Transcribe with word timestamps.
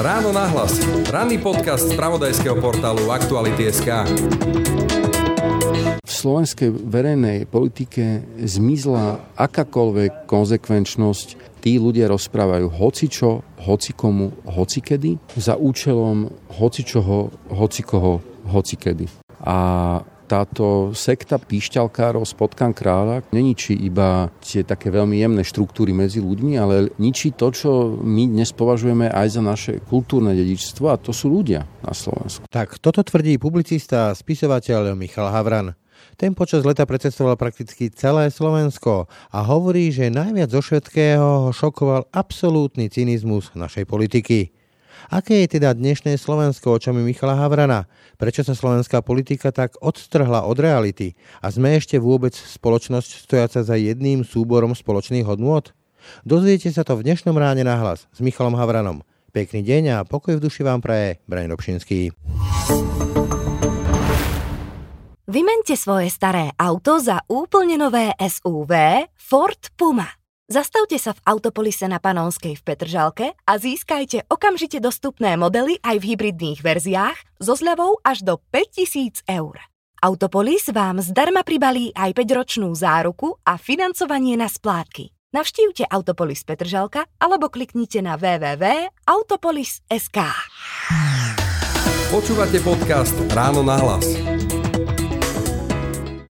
Ráno 0.00 0.32
na 0.32 0.48
hlas. 0.48 0.80
Ranný 1.12 1.36
podcast 1.44 1.84
z 1.84 1.92
pravodajského 1.92 2.56
portálu 2.56 3.12
Aktuality.sk 3.12 4.08
V 6.00 6.08
slovenskej 6.08 6.72
verejnej 6.72 7.44
politike 7.44 8.24
zmizla 8.40 9.20
akákoľvek 9.36 10.24
konzekvenčnosť. 10.24 11.60
Tí 11.60 11.76
ľudia 11.76 12.08
rozprávajú 12.08 12.72
hocičo, 12.72 13.44
hocikomu, 13.60 14.32
hocikedy 14.48 15.20
za 15.36 15.60
účelom 15.60 16.32
hocičoho, 16.48 17.28
hocikoho, 17.52 18.24
hocikedy. 18.48 19.04
A 19.44 19.56
táto 20.30 20.94
sekta 20.94 21.42
píšťalkárov 21.42 22.22
z 22.22 22.32
potkan 22.38 22.70
kráľa 22.70 23.26
neničí 23.34 23.74
iba 23.74 24.30
tie 24.38 24.62
také 24.62 24.94
veľmi 24.94 25.18
jemné 25.18 25.42
štruktúry 25.42 25.90
medzi 25.90 26.22
ľuďmi, 26.22 26.54
ale 26.54 26.94
ničí 27.02 27.34
to, 27.34 27.50
čo 27.50 27.98
my 27.98 28.30
dnes 28.30 28.54
považujeme 28.54 29.10
aj 29.10 29.26
za 29.34 29.42
naše 29.42 29.72
kultúrne 29.90 30.30
dedičstvo 30.38 30.86
a 30.86 30.94
to 30.94 31.10
sú 31.10 31.26
ľudia 31.26 31.66
na 31.82 31.90
Slovensku. 31.90 32.46
Tak 32.46 32.78
toto 32.78 33.02
tvrdí 33.02 33.42
publicista 33.42 34.14
a 34.14 34.16
spisovateľ 34.16 34.94
Michal 34.94 35.34
Havran. 35.34 35.74
Ten 36.14 36.36
počas 36.36 36.62
leta 36.62 36.84
predcestoval 36.84 37.36
prakticky 37.36 37.90
celé 37.90 38.30
Slovensko 38.30 39.10
a 39.32 39.38
hovorí, 39.44 39.90
že 39.90 40.12
najviac 40.12 40.52
zo 40.52 40.60
všetkého 40.60 41.48
ho 41.48 41.50
šokoval 41.50 42.08
absolútny 42.12 42.92
cynizmus 42.92 43.52
našej 43.56 43.84
politiky. 43.88 44.59
Aké 45.10 45.42
je 45.42 45.58
teda 45.58 45.74
dnešné 45.74 46.14
Slovensko 46.14 46.78
očami 46.78 47.02
Michala 47.02 47.34
Havrana? 47.34 47.90
Prečo 48.14 48.46
sa 48.46 48.54
slovenská 48.54 49.02
politika 49.02 49.50
tak 49.50 49.74
odstrhla 49.82 50.46
od 50.46 50.54
reality? 50.54 51.18
A 51.42 51.50
sme 51.50 51.74
ešte 51.74 51.98
vôbec 51.98 52.30
spoločnosť 52.30 53.26
stojaca 53.26 53.66
za 53.66 53.74
jedným 53.74 54.22
súborom 54.22 54.70
spoločných 54.70 55.26
hodnôt? 55.26 55.66
Dozviete 56.22 56.70
sa 56.70 56.86
to 56.86 56.94
v 56.94 57.10
dnešnom 57.10 57.34
ráne 57.34 57.66
na 57.66 57.74
hlas 57.74 58.06
s 58.06 58.22
Michalom 58.22 58.54
Havranom. 58.54 59.02
Pekný 59.34 59.66
deň 59.66 59.82
a 59.98 60.06
pokoj 60.06 60.38
v 60.38 60.46
duši 60.46 60.62
vám 60.62 60.78
praje 60.78 61.18
Braň 61.26 61.58
Robšinský. 61.58 62.14
Vymente 65.26 65.74
svoje 65.74 66.06
staré 66.06 66.54
auto 66.54 67.02
za 67.02 67.18
úplne 67.26 67.74
nové 67.74 68.14
SUV 68.14 68.70
Ford 69.18 69.74
Puma. 69.74 70.19
Zastavte 70.50 70.98
sa 70.98 71.14
v 71.14 71.22
Autopolise 71.30 71.86
na 71.86 72.02
Panonskej 72.02 72.58
v 72.58 72.62
Petržalke 72.66 73.38
a 73.46 73.54
získajte 73.54 74.26
okamžite 74.26 74.82
dostupné 74.82 75.38
modely 75.38 75.78
aj 75.78 76.02
v 76.02 76.10
hybridných 76.10 76.58
verziách 76.58 77.38
so 77.38 77.54
zľavou 77.54 78.02
až 78.02 78.26
do 78.26 78.42
5000 78.50 79.22
eur. 79.30 79.62
Autopolis 80.02 80.66
vám 80.74 80.98
zdarma 81.06 81.46
pribalí 81.46 81.94
aj 81.94 82.18
5-ročnú 82.18 82.74
záruku 82.74 83.38
a 83.46 83.62
financovanie 83.62 84.34
na 84.34 84.50
splátky. 84.50 85.14
Navštívte 85.30 85.86
Autopolis 85.86 86.42
Petržalka 86.42 87.06
alebo 87.22 87.46
kliknite 87.46 88.02
na 88.02 88.18
www.autopolis.sk 88.18 90.18
Počúvate 92.10 92.58
podcast 92.58 93.14
Ráno 93.30 93.62
na 93.62 93.78
hlas. 93.78 94.29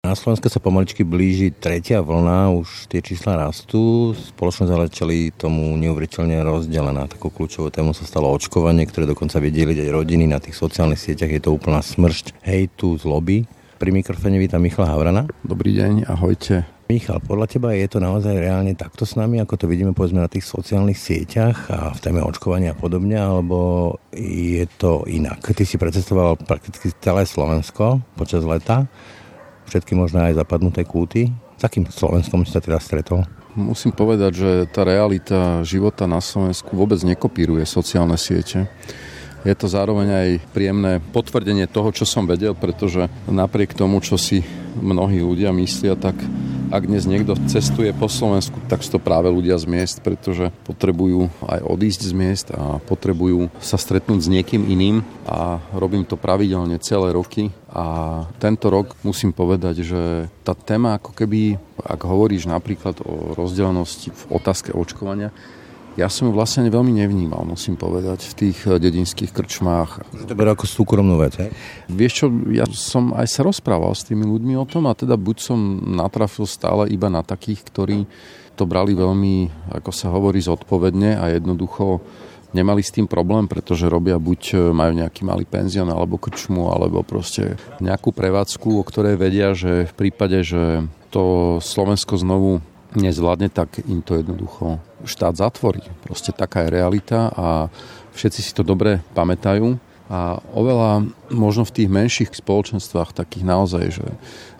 Na 0.07 0.15
Slovensku 0.15 0.47
sa 0.47 0.63
pomaličky 0.63 1.03
blíži 1.03 1.51
tretia 1.51 1.99
vlna, 1.99 2.55
už 2.55 2.87
tie 2.87 3.03
čísla 3.03 3.35
rastú. 3.35 4.15
Spoločnosť 4.15 4.71
ale 4.71 4.87
čeli 4.87 5.35
tomu 5.35 5.75
neuveriteľne 5.75 6.47
rozdelená. 6.47 7.11
Takou 7.11 7.27
kľúčovou 7.27 7.67
tému 7.67 7.91
sa 7.91 8.07
stalo 8.07 8.31
očkovanie, 8.31 8.87
ktoré 8.87 9.03
dokonca 9.03 9.35
vie 9.43 9.51
deliť 9.51 9.83
aj 9.83 9.91
rodiny 9.91 10.23
na 10.31 10.39
tých 10.39 10.55
sociálnych 10.55 11.03
sieťach. 11.03 11.27
Je 11.27 11.43
to 11.43 11.51
úplná 11.51 11.83
smršť 11.83 12.39
hejtu, 12.39 12.95
zloby. 13.03 13.51
Pri 13.75 13.91
mikrofóne 13.91 14.39
vítam 14.39 14.63
Michala 14.63 14.95
Havrana. 14.95 15.27
Dobrý 15.43 15.75
deň, 15.75 16.07
ahojte. 16.07 16.63
Michal, 16.87 17.19
podľa 17.19 17.51
teba 17.51 17.75
je 17.75 17.91
to 17.91 17.99
naozaj 17.99 18.31
reálne 18.31 18.71
takto 18.79 19.03
s 19.03 19.19
nami, 19.19 19.43
ako 19.43 19.59
to 19.59 19.65
vidíme 19.67 19.91
povedzme 19.91 20.23
na 20.23 20.31
tých 20.31 20.47
sociálnych 20.47 20.95
sieťach 20.95 21.67
a 21.67 21.91
v 21.91 21.99
téme 21.99 22.23
očkovania 22.23 22.71
a 22.71 22.79
podobne, 22.79 23.19
alebo 23.19 23.91
je 24.15 24.63
to 24.79 25.03
inak? 25.03 25.43
Ty 25.43 25.67
si 25.67 25.75
precestoval 25.75 26.39
prakticky 26.39 26.95
celé 26.95 27.27
Slovensko 27.27 27.99
počas 28.15 28.47
leta 28.47 28.87
všetky 29.67 29.93
možné 29.93 30.31
aj 30.31 30.39
zapadnuté 30.39 30.87
kúty. 30.87 31.29
S 31.59 31.63
akým 31.63 31.85
Slovenskom 31.85 32.47
si 32.47 32.55
sa 32.55 32.63
teda 32.63 32.79
stretol? 32.79 33.27
Musím 33.57 33.89
povedať, 33.89 34.31
že 34.37 34.51
tá 34.69 34.85
realita 34.85 35.65
života 35.65 36.05
na 36.05 36.21
Slovensku 36.21 36.77
vôbec 36.77 37.01
nekopíruje 37.01 37.65
sociálne 37.65 38.13
siete. 38.13 38.69
Je 39.41 39.53
to 39.57 39.69
zároveň 39.69 40.07
aj 40.11 40.29
príjemné 40.53 40.99
potvrdenie 40.99 41.65
toho, 41.65 41.89
čo 41.89 42.05
som 42.05 42.29
vedel, 42.29 42.53
pretože 42.53 43.09
napriek 43.25 43.73
tomu, 43.73 43.97
čo 44.01 44.17
si 44.17 44.45
mnohí 44.77 45.21
ľudia 45.21 45.49
myslia, 45.53 45.97
tak 45.97 46.19
ak 46.67 46.83
dnes 46.83 47.07
niekto 47.07 47.39
cestuje 47.47 47.95
po 47.95 48.11
Slovensku, 48.11 48.59
tak 48.67 48.83
sú 48.83 48.97
to 48.97 48.99
práve 48.99 49.31
ľudia 49.31 49.55
z 49.55 49.65
miest, 49.67 50.03
pretože 50.03 50.51
potrebujú 50.67 51.31
aj 51.47 51.59
odísť 51.63 52.01
z 52.07 52.13
miest 52.13 52.47
a 52.51 52.83
potrebujú 52.83 53.47
sa 53.63 53.79
stretnúť 53.79 54.19
s 54.19 54.31
niekým 54.31 54.67
iným. 54.67 55.03
A 55.27 55.63
robím 55.71 56.03
to 56.03 56.19
pravidelne 56.19 56.75
celé 56.83 57.15
roky. 57.15 57.55
A 57.71 58.25
tento 58.41 58.67
rok 58.67 58.99
musím 59.03 59.31
povedať, 59.31 59.85
že 59.85 60.01
tá 60.43 60.55
téma 60.57 60.99
ako 60.99 61.15
keby, 61.15 61.59
ak 61.83 62.01
hovoríš 62.03 62.49
napríklad 62.49 62.99
o 63.03 63.35
rozdelenosti 63.37 64.11
v 64.11 64.21
otázke 64.33 64.75
očkovania, 64.75 65.31
ja 65.97 66.13
som 66.13 66.29
ju 66.29 66.33
vlastne 66.37 66.69
veľmi 66.69 66.93
nevnímal, 66.93 67.41
musím 67.41 67.73
povedať, 67.73 68.29
v 68.29 68.33
tých 68.47 68.57
eh, 68.69 68.77
dedinských 68.77 69.33
krčmách. 69.33 70.05
To 70.29 70.33
berú 70.37 70.53
ako 70.53 70.69
súkromnú 70.69 71.17
vec, 71.17 71.41
hej? 71.41 71.49
Vieš 71.89 72.13
čo, 72.13 72.25
ja 72.53 72.69
som 72.69 73.17
aj 73.17 73.25
sa 73.25 73.41
rozprával 73.41 73.97
s 73.97 74.05
tými 74.05 74.23
ľuďmi 74.23 74.53
o 74.61 74.69
tom 74.69 74.85
a 74.85 74.93
teda 74.93 75.17
buď 75.17 75.37
som 75.41 75.59
natrafil 75.81 76.45
stále 76.45 76.85
iba 76.93 77.09
na 77.09 77.25
takých, 77.25 77.65
ktorí 77.65 78.05
to 78.53 78.69
brali 78.69 78.93
veľmi, 78.93 79.49
ako 79.73 79.89
sa 79.89 80.13
hovorí, 80.13 80.37
zodpovedne 80.37 81.17
a 81.17 81.33
jednoducho 81.33 82.01
nemali 82.53 82.79
s 82.79 82.93
tým 82.93 83.09
problém, 83.09 83.49
pretože 83.49 83.89
robia 83.89 84.21
buď 84.21 84.41
eh, 84.53 84.57
majú 84.69 84.93
nejaký 85.01 85.25
malý 85.25 85.49
penzion 85.49 85.89
alebo 85.89 86.21
krčmu, 86.21 86.69
alebo 86.69 87.01
proste 87.01 87.57
nejakú 87.81 88.13
prevádzku, 88.13 88.69
o 88.77 88.85
ktorej 88.85 89.17
vedia, 89.17 89.57
že 89.57 89.89
v 89.89 89.93
prípade, 89.97 90.45
že 90.45 90.85
to 91.09 91.57
Slovensko 91.57 92.21
znovu 92.21 92.61
nezvládne, 92.93 93.49
tak 93.51 93.81
im 93.85 93.99
to 94.05 94.15
jednoducho 94.15 94.79
štát 95.05 95.37
zatvorí. 95.37 95.83
Proste 96.01 96.33
taká 96.33 96.65
je 96.65 96.73
realita 96.73 97.29
a 97.35 97.67
všetci 98.17 98.39
si 98.41 98.51
to 98.55 98.65
dobre 98.65 99.03
pamätajú. 99.13 99.77
A 100.07 100.39
oveľa 100.55 101.03
možno 101.35 101.67
v 101.67 101.75
tých 101.83 101.89
menších 101.91 102.31
spoločenstvách, 102.31 103.11
takých 103.11 103.43
naozaj, 103.43 103.85
že 103.91 104.07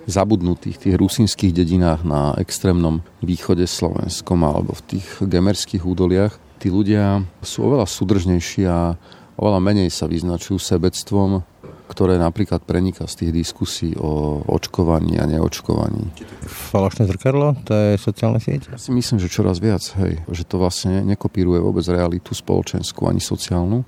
zabudnutých, 0.07 0.75
tých 0.75 0.95
rusinských 0.99 1.55
dedinách 1.55 2.03
na 2.03 2.35
extrémnom 2.35 2.99
východe 3.23 3.63
Slovenskom 3.63 4.43
alebo 4.43 4.75
v 4.75 4.95
tých 4.95 5.07
gemerských 5.23 5.83
údoliach, 5.87 6.35
tí 6.59 6.67
ľudia 6.67 7.23
sú 7.39 7.71
oveľa 7.71 7.87
súdržnejší 7.87 8.67
a 8.67 8.99
oveľa 9.39 9.59
menej 9.63 9.89
sa 9.91 10.09
vyznačujú 10.09 10.59
sebectvom, 10.59 11.43
ktoré 11.87 12.19
napríklad 12.19 12.61
preniká 12.67 13.07
z 13.07 13.23
tých 13.23 13.31
diskusí 13.31 13.95
o 13.95 14.43
očkovaní 14.43 15.15
a 15.17 15.25
neočkovaní. 15.25 16.11
Falošné 16.45 17.07
zrkadlo, 17.07 17.55
to 17.63 17.73
je 17.73 17.91
sociálne 17.95 18.43
sieť? 18.43 18.69
Ja 18.69 18.79
si 18.79 18.91
myslím, 18.91 19.17
že 19.23 19.31
čoraz 19.31 19.63
viac, 19.63 19.81
hej, 20.03 20.19
že 20.27 20.43
to 20.43 20.59
vlastne 20.59 21.01
nekopíruje 21.07 21.63
vôbec 21.63 21.87
realitu 21.87 22.35
spoločenskú 22.35 23.07
ani 23.07 23.23
sociálnu. 23.23 23.87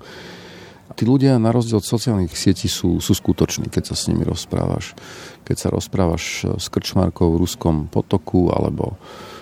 Tí 0.98 1.06
ľudia 1.06 1.38
na 1.38 1.54
rozdiel 1.54 1.78
od 1.78 1.86
sociálnych 1.86 2.34
sietí 2.34 2.66
sú, 2.66 2.98
sú 2.98 3.12
skutoční, 3.14 3.70
keď 3.70 3.92
sa 3.92 3.96
s 3.96 4.10
nimi 4.10 4.26
rozprávaš. 4.26 4.98
Keď 5.46 5.56
sa 5.56 5.68
rozprávaš 5.70 6.50
s 6.58 6.66
krčmarkou 6.66 7.30
v 7.36 7.40
Ruskom 7.46 7.86
potoku 7.86 8.50
alebo 8.50 8.98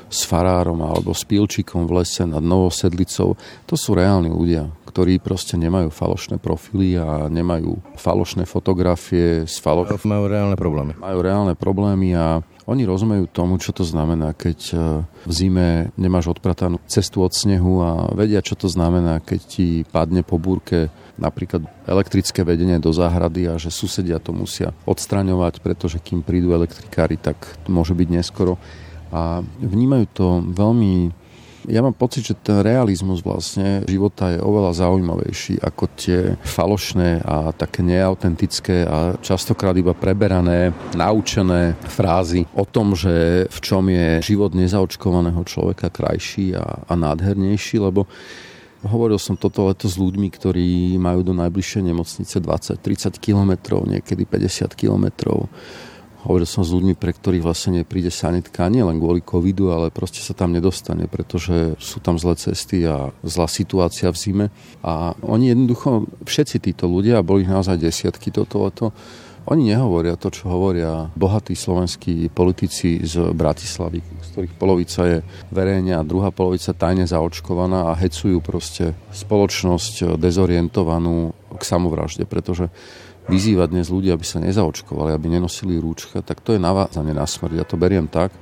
s 0.08 0.24
farárom 0.24 0.80
alebo 0.80 1.12
s 1.12 1.22
pilčikom 1.24 1.84
v 1.84 2.02
lese 2.02 2.24
nad 2.24 2.41
Novou 2.41 2.72
Sedlicou. 2.72 3.36
To 3.69 3.74
sú 3.76 3.92
reálni 3.92 4.32
ľudia, 4.32 4.69
ktorí 4.88 5.20
proste 5.20 5.60
nemajú 5.60 5.92
falošné 5.92 6.41
profily 6.41 6.96
a 6.96 7.28
nemajú 7.28 7.78
falošné 8.00 8.48
fotografie. 8.48 9.44
S 9.44 9.60
falo... 9.60 9.84
Majú 9.84 10.24
reálne 10.26 10.56
problémy. 10.56 10.96
Majú 10.96 11.19
reálne 11.20 11.54
problémy 11.54 12.16
a 12.16 12.41
oni 12.69 12.84
rozumejú 12.84 13.32
tomu, 13.32 13.56
čo 13.56 13.72
to 13.72 13.80
znamená, 13.80 14.36
keď 14.36 14.58
e, 14.69 14.76
v 15.24 15.32
zime 15.32 15.88
nemáš 15.96 16.36
odpratanú 16.36 16.76
cestu 16.84 17.25
od 17.25 17.32
snehu 17.32 17.80
a 17.80 18.12
vedia, 18.12 18.44
čo 18.44 18.60
to 18.60 18.69
znamená, 18.69 19.25
keď 19.25 19.40
ti 19.48 19.66
padne 19.88 20.20
po 20.20 20.37
búrke 20.37 20.93
napríklad 21.16 21.64
elektrické 21.88 22.44
vedenie 22.44 22.76
do 22.76 22.93
záhrady 22.93 23.49
a 23.49 23.56
že 23.56 23.72
susedia 23.72 24.20
to 24.20 24.37
musia 24.37 24.76
odstraňovať, 24.84 25.64
pretože 25.64 25.96
kým 25.96 26.20
prídu 26.20 26.52
elektrikári, 26.52 27.16
tak 27.16 27.40
môže 27.72 27.96
byť 27.96 28.08
neskoro 28.12 28.61
a 29.12 29.40
vnímajú 29.60 30.06
to 30.14 30.26
veľmi 30.52 31.12
ja 31.69 31.84
mám 31.84 31.93
pocit, 31.93 32.25
že 32.25 32.32
ten 32.32 32.64
realizmus 32.64 33.20
vlastne 33.20 33.84
života 33.84 34.32
je 34.32 34.40
oveľa 34.40 34.88
zaujímavejší 34.88 35.60
ako 35.60 35.84
tie 36.00 36.32
falošné 36.40 37.20
a 37.20 37.52
také 37.52 37.84
neautentické 37.84 38.88
a 38.88 39.20
častokrát 39.20 39.76
iba 39.76 39.93
preberané, 39.93 40.72
naučené 40.96 41.76
frázy 41.84 42.49
o 42.56 42.64
tom, 42.64 42.96
že 42.96 43.44
v 43.52 43.58
čom 43.60 43.84
je 43.84 44.25
život 44.25 44.56
nezaočkovaného 44.56 45.44
človeka 45.44 45.93
krajší 45.93 46.56
a, 46.56 46.88
a 46.88 46.93
nádhernejší, 46.96 47.84
lebo 47.84 48.08
Hovoril 48.78 49.19
som 49.19 49.34
toto 49.34 49.66
leto 49.66 49.90
s 49.90 49.99
ľuďmi, 49.99 50.31
ktorí 50.31 50.94
majú 51.02 51.26
do 51.26 51.34
najbližšej 51.34 51.82
nemocnice 51.82 52.38
20-30 52.38 53.19
kilometrov, 53.19 53.82
niekedy 53.90 54.22
50 54.22 54.70
kilometrov 54.78 55.50
Hovoril 56.28 56.44
som 56.44 56.60
s 56.60 56.76
ľuďmi, 56.76 56.92
pre 56.92 57.16
ktorých 57.16 57.40
vlastne 57.40 57.80
nepríde 57.80 58.12
sanitka 58.12 58.69
nie 58.69 58.84
len 58.84 59.00
kvôli 59.00 59.25
covidu, 59.25 59.72
ale 59.72 59.88
proste 59.88 60.20
sa 60.20 60.36
tam 60.36 60.52
nedostane, 60.52 61.08
pretože 61.08 61.72
sú 61.80 62.04
tam 62.04 62.20
zlé 62.20 62.36
cesty 62.36 62.84
a 62.84 63.16
zlá 63.25 63.48
situácia 63.48 64.12
v 64.12 64.20
zime. 64.20 64.46
A 64.84 65.16
oni 65.25 65.56
jednoducho, 65.56 66.04
všetci 66.28 66.60
títo 66.60 66.84
ľudia, 66.84 67.19
a 67.19 67.25
boli 67.25 67.48
ich 67.48 67.50
naozaj 67.50 67.80
desiatky 67.80 68.28
toto 68.28 68.60
leto, 68.60 68.92
oni 69.48 69.72
nehovoria 69.72 70.20
to, 70.20 70.28
čo 70.28 70.52
hovoria 70.52 71.08
bohatí 71.16 71.56
slovenskí 71.56 72.28
politici 72.28 73.00
z 73.00 73.32
Bratislavy, 73.32 74.04
z 74.04 74.28
ktorých 74.36 74.54
polovica 74.60 75.00
je 75.08 75.19
verejne 75.48 75.96
a 75.96 76.04
druhá 76.04 76.28
polovica 76.28 76.76
tajne 76.76 77.08
zaočkovaná 77.08 77.88
a 77.88 77.96
hecujú 77.96 78.44
proste 78.44 78.92
spoločnosť 79.16 80.20
dezorientovanú 80.20 81.32
k 81.56 81.62
samovražde, 81.64 82.28
pretože 82.28 82.69
vyzývať 83.28 83.69
dnes 83.70 83.86
ľudí, 83.92 84.08
aby 84.08 84.25
sa 84.25 84.40
nezaočkovali, 84.40 85.12
aby 85.12 85.26
nenosili 85.28 85.76
rúčka, 85.76 86.25
tak 86.25 86.40
to 86.40 86.56
je 86.56 86.60
navázanie 86.60 87.12
na 87.12 87.28
smrť. 87.28 87.54
Ja 87.60 87.64
to 87.69 87.76
beriem 87.76 88.08
tak. 88.08 88.32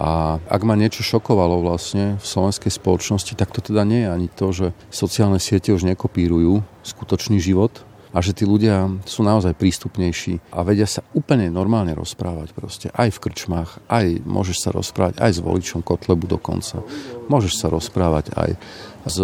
A 0.00 0.40
ak 0.48 0.64
ma 0.64 0.72
niečo 0.72 1.04
šokovalo 1.04 1.60
vlastne 1.60 2.16
v 2.16 2.24
slovenskej 2.24 2.72
spoločnosti, 2.72 3.36
tak 3.36 3.52
to 3.52 3.60
teda 3.60 3.84
nie 3.84 4.08
je 4.08 4.08
ani 4.08 4.28
to, 4.32 4.46
že 4.48 4.66
sociálne 4.88 5.36
siete 5.36 5.68
už 5.68 5.84
nekopírujú 5.84 6.64
skutočný 6.80 7.36
život, 7.44 7.84
a 8.12 8.18
že 8.20 8.36
tí 8.36 8.44
ľudia 8.44 8.92
sú 9.08 9.24
naozaj 9.24 9.56
prístupnejší 9.56 10.52
a 10.52 10.60
vedia 10.60 10.84
sa 10.84 11.00
úplne 11.16 11.48
normálne 11.48 11.96
rozprávať 11.96 12.52
proste. 12.52 12.86
Aj 12.92 13.08
v 13.08 13.18
krčmách, 13.18 13.80
aj 13.88 14.20
môžeš 14.28 14.68
sa 14.68 14.70
rozprávať 14.70 15.16
aj 15.16 15.32
s 15.32 15.40
voličom 15.40 15.80
Kotlebu 15.80 16.28
dokonca. 16.28 16.84
Môžeš 17.32 17.52
sa 17.56 17.66
rozprávať 17.72 18.36
aj 18.36 18.50
s 19.08 19.16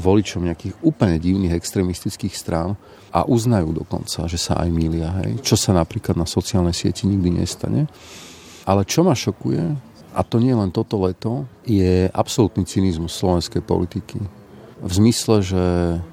voličom 0.00 0.46
nejakých 0.46 0.78
úplne 0.80 1.18
divných 1.18 1.58
extremistických 1.58 2.32
strán 2.32 2.78
a 3.10 3.26
uznajú 3.26 3.74
dokonca, 3.74 4.30
že 4.30 4.38
sa 4.38 4.62
aj 4.62 4.68
mília. 4.70 5.10
Hej? 5.26 5.42
Čo 5.42 5.58
sa 5.58 5.74
napríklad 5.74 6.14
na 6.14 6.24
sociálnej 6.24 6.72
sieti 6.72 7.10
nikdy 7.10 7.42
nestane. 7.42 7.90
Ale 8.66 8.86
čo 8.86 9.02
ma 9.02 9.14
šokuje, 9.14 9.62
a 10.16 10.20
to 10.24 10.40
nie 10.40 10.54
len 10.56 10.72
toto 10.72 10.96
leto, 11.02 11.44
je 11.66 12.08
absolútny 12.14 12.64
cynizmus 12.64 13.12
slovenskej 13.12 13.60
politiky 13.60 14.45
v 14.86 14.92
zmysle, 14.94 15.42
že... 15.42 15.62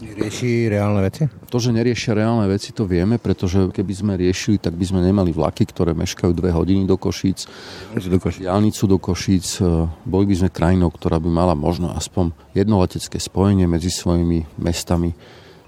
Rieši 0.02 0.66
reálne 0.74 1.06
veci? 1.06 1.30
To, 1.30 1.58
že 1.62 1.70
neriešia 1.70 2.18
reálne 2.18 2.50
veci, 2.50 2.74
to 2.74 2.90
vieme, 2.90 3.22
pretože 3.22 3.70
keby 3.70 3.94
sme 3.94 4.14
riešili, 4.18 4.58
tak 4.58 4.74
by 4.74 4.86
sme 4.90 5.06
nemali 5.06 5.30
vlaky, 5.30 5.70
ktoré 5.70 5.94
meškajú 5.94 6.34
dve 6.34 6.50
hodiny 6.50 6.90
do 6.90 6.98
Košíc, 6.98 7.46
do 7.94 8.18
Košíc. 8.18 8.42
diálnicu 8.42 8.84
do 8.90 8.98
Košíc. 8.98 9.62
E, 9.62 9.86
boli 10.10 10.26
by 10.26 10.36
sme 10.42 10.50
krajinou, 10.50 10.90
ktorá 10.90 11.22
by 11.22 11.30
mala 11.30 11.54
možno 11.54 11.94
aspoň 11.94 12.34
jedno 12.58 12.82
letecké 12.82 13.22
spojenie 13.22 13.70
medzi 13.70 13.94
svojimi 13.94 14.58
mestami. 14.58 15.14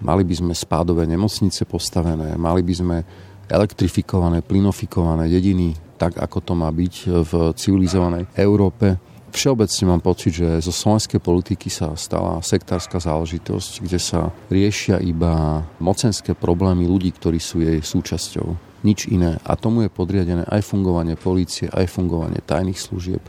Mali 0.01 0.25
by 0.25 0.35
sme 0.41 0.53
spádové 0.57 1.05
nemocnice 1.05 1.63
postavené, 1.69 2.33
mali 2.35 2.65
by 2.65 2.73
sme 2.73 2.97
elektrifikované, 3.45 4.41
plinofikované 4.41 5.29
dediny, 5.29 5.77
tak 5.95 6.17
ako 6.17 6.37
to 6.41 6.53
má 6.57 6.67
byť 6.73 6.93
v 7.23 7.31
civilizovanej 7.55 8.27
Európe 8.35 9.14
Všeobecne 9.35 9.83
mám 9.91 9.99
pocit, 9.99 10.39
že 10.39 10.63
zo 10.63 10.71
slovenskej 10.71 11.19
politiky 11.19 11.67
sa 11.67 11.91
stala 11.99 12.39
sektárska 12.39 13.03
záležitosť, 13.03 13.83
kde 13.83 13.99
sa 13.99 14.31
riešia 14.47 15.03
iba 15.03 15.59
mocenské 15.83 16.31
problémy 16.31 16.87
ľudí, 16.87 17.11
ktorí 17.11 17.43
sú 17.43 17.59
jej 17.59 17.83
súčasťou. 17.83 18.55
Nič 18.87 19.11
iné. 19.11 19.35
A 19.43 19.59
tomu 19.59 19.83
je 19.83 19.91
podriadené 19.91 20.47
aj 20.47 20.63
fungovanie 20.63 21.19
polície, 21.19 21.67
aj 21.67 21.83
fungovanie 21.91 22.39
tajných 22.39 22.79
služieb, 22.79 23.19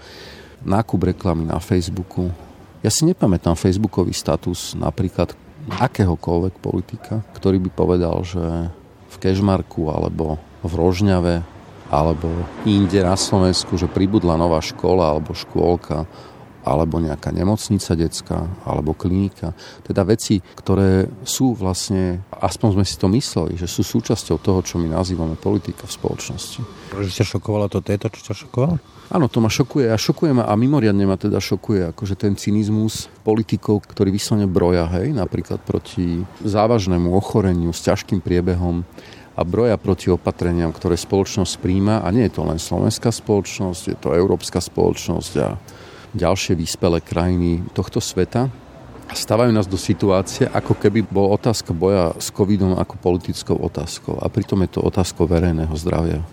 nákup 0.62 1.10
reklamy 1.10 1.42
na 1.42 1.58
Facebooku. 1.58 2.30
Ja 2.86 2.90
si 2.94 3.02
nepamätám 3.02 3.58
facebookový 3.58 4.14
status 4.14 4.78
napríklad 4.78 5.34
akéhokoľvek 5.66 6.54
politika, 6.62 7.26
ktorý 7.34 7.58
by 7.66 7.70
povedal, 7.74 8.22
že 8.22 8.70
v 9.10 9.16
Kežmarku 9.18 9.90
alebo 9.90 10.38
v 10.62 10.70
Rožňave 10.70 11.55
alebo 11.90 12.28
inde 12.66 13.02
na 13.02 13.14
Slovensku, 13.14 13.78
že 13.78 13.90
pribudla 13.90 14.34
nová 14.34 14.58
škola 14.58 15.14
alebo 15.14 15.36
škôlka 15.36 16.06
alebo 16.66 16.98
nejaká 16.98 17.30
nemocnica 17.30 17.94
detská, 17.94 18.42
alebo 18.66 18.90
klinika. 18.90 19.54
Teda 19.86 20.02
veci, 20.02 20.42
ktoré 20.42 21.06
sú 21.22 21.54
vlastne, 21.54 22.26
aspoň 22.34 22.68
sme 22.74 22.84
si 22.84 22.98
to 22.98 23.06
mysleli, 23.06 23.54
že 23.54 23.70
sú 23.70 23.86
súčasťou 23.86 24.42
toho, 24.42 24.60
čo 24.66 24.82
my 24.82 24.90
nazývame 24.90 25.38
politika 25.38 25.86
v 25.86 25.94
spoločnosti. 25.94 26.60
Že 26.90 27.22
ťa 27.22 27.26
šokovalo 27.38 27.70
to, 27.70 27.78
to 27.78 28.08
čo 28.18 28.22
ťa 28.26 28.34
šokovalo? 28.34 28.82
Áno, 29.06 29.30
to 29.30 29.38
ma 29.38 29.46
šokuje 29.46 29.86
a 29.86 29.94
šokuje 29.94 30.34
ma 30.34 30.50
a 30.50 30.58
mimoriadne 30.58 31.06
ma 31.06 31.14
teda 31.14 31.38
šokuje 31.38 31.94
akože 31.94 32.18
ten 32.18 32.34
cynizmus 32.34 33.06
politikov, 33.22 33.86
ktorí 33.86 34.10
vyslovene 34.10 34.50
broja, 34.50 34.90
hej, 34.98 35.14
napríklad 35.14 35.62
proti 35.62 36.26
závažnému 36.42 37.14
ochoreniu 37.14 37.70
s 37.70 37.86
ťažkým 37.86 38.18
priebehom 38.18 38.82
a 39.36 39.44
broja 39.44 39.76
proti 39.76 40.08
opatreniam, 40.08 40.72
ktoré 40.72 40.96
spoločnosť 40.96 41.60
príjma. 41.60 42.00
A 42.00 42.08
nie 42.08 42.24
je 42.26 42.40
to 42.40 42.42
len 42.48 42.56
slovenská 42.56 43.12
spoločnosť, 43.12 43.82
je 43.92 43.96
to 44.00 44.16
európska 44.16 44.58
spoločnosť 44.64 45.32
a 45.44 45.60
ďalšie 46.16 46.56
vyspelé 46.56 47.04
krajiny 47.04 47.60
tohto 47.76 48.00
sveta. 48.00 48.48
Stávajú 49.06 49.54
nás 49.54 49.70
do 49.70 49.78
situácie, 49.78 50.50
ako 50.50 50.74
keby 50.74 51.06
bol 51.06 51.30
otázka 51.30 51.70
boja 51.70 52.16
s 52.18 52.32
covidom 52.34 52.74
ako 52.74 52.98
politickou 52.98 53.54
otázkou. 53.54 54.18
A 54.18 54.26
pritom 54.26 54.64
je 54.66 54.70
to 54.72 54.80
otázka 54.82 55.22
verejného 55.28 55.70
zdravia. 55.78 56.24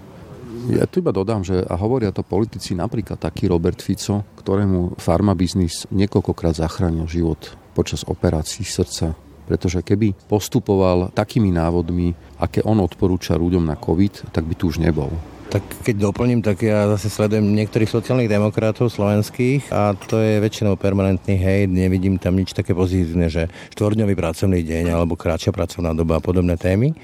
Ja 0.72 0.88
tu 0.88 1.04
iba 1.04 1.12
dodám, 1.12 1.44
že 1.44 1.60
a 1.60 1.76
hovoria 1.76 2.16
to 2.16 2.24
politici, 2.24 2.72
napríklad 2.72 3.20
taký 3.20 3.52
Robert 3.52 3.84
Fico, 3.84 4.24
ktorému 4.40 4.96
farmabiznis 4.96 5.86
niekoľkokrát 5.92 6.56
zachránil 6.56 7.04
život 7.06 7.52
počas 7.76 8.08
operácií 8.08 8.64
srdca 8.64 9.12
pretože 9.46 9.84
keby 9.84 10.16
postupoval 10.28 11.12
takými 11.12 11.52
návodmi, 11.52 12.16
aké 12.40 12.64
on 12.64 12.80
odporúča 12.80 13.38
ľuďom 13.40 13.64
na 13.64 13.76
COVID, 13.78 14.34
tak 14.34 14.48
by 14.48 14.54
tu 14.56 14.72
už 14.72 14.80
nebol. 14.80 15.12
Tak 15.54 15.86
keď 15.86 16.10
doplním, 16.10 16.42
tak 16.42 16.66
ja 16.66 16.90
zase 16.98 17.14
sledujem 17.14 17.46
niektorých 17.46 17.86
sociálnych 17.86 18.26
demokratov 18.26 18.90
slovenských 18.90 19.70
a 19.70 19.94
to 19.94 20.18
je 20.18 20.42
väčšinou 20.42 20.82
permanentný 20.82 21.38
hejt, 21.38 21.70
nevidím 21.70 22.18
tam 22.18 22.34
nič 22.34 22.58
také 22.58 22.74
pozitívne, 22.74 23.30
že 23.30 23.54
štvordňový 23.78 24.18
pracovný 24.18 24.66
deň 24.66 24.98
alebo 24.98 25.14
kratšia 25.14 25.54
pracovná 25.54 25.94
doba 25.94 26.18
a 26.18 26.26
podobné 26.26 26.58
témy 26.58 26.98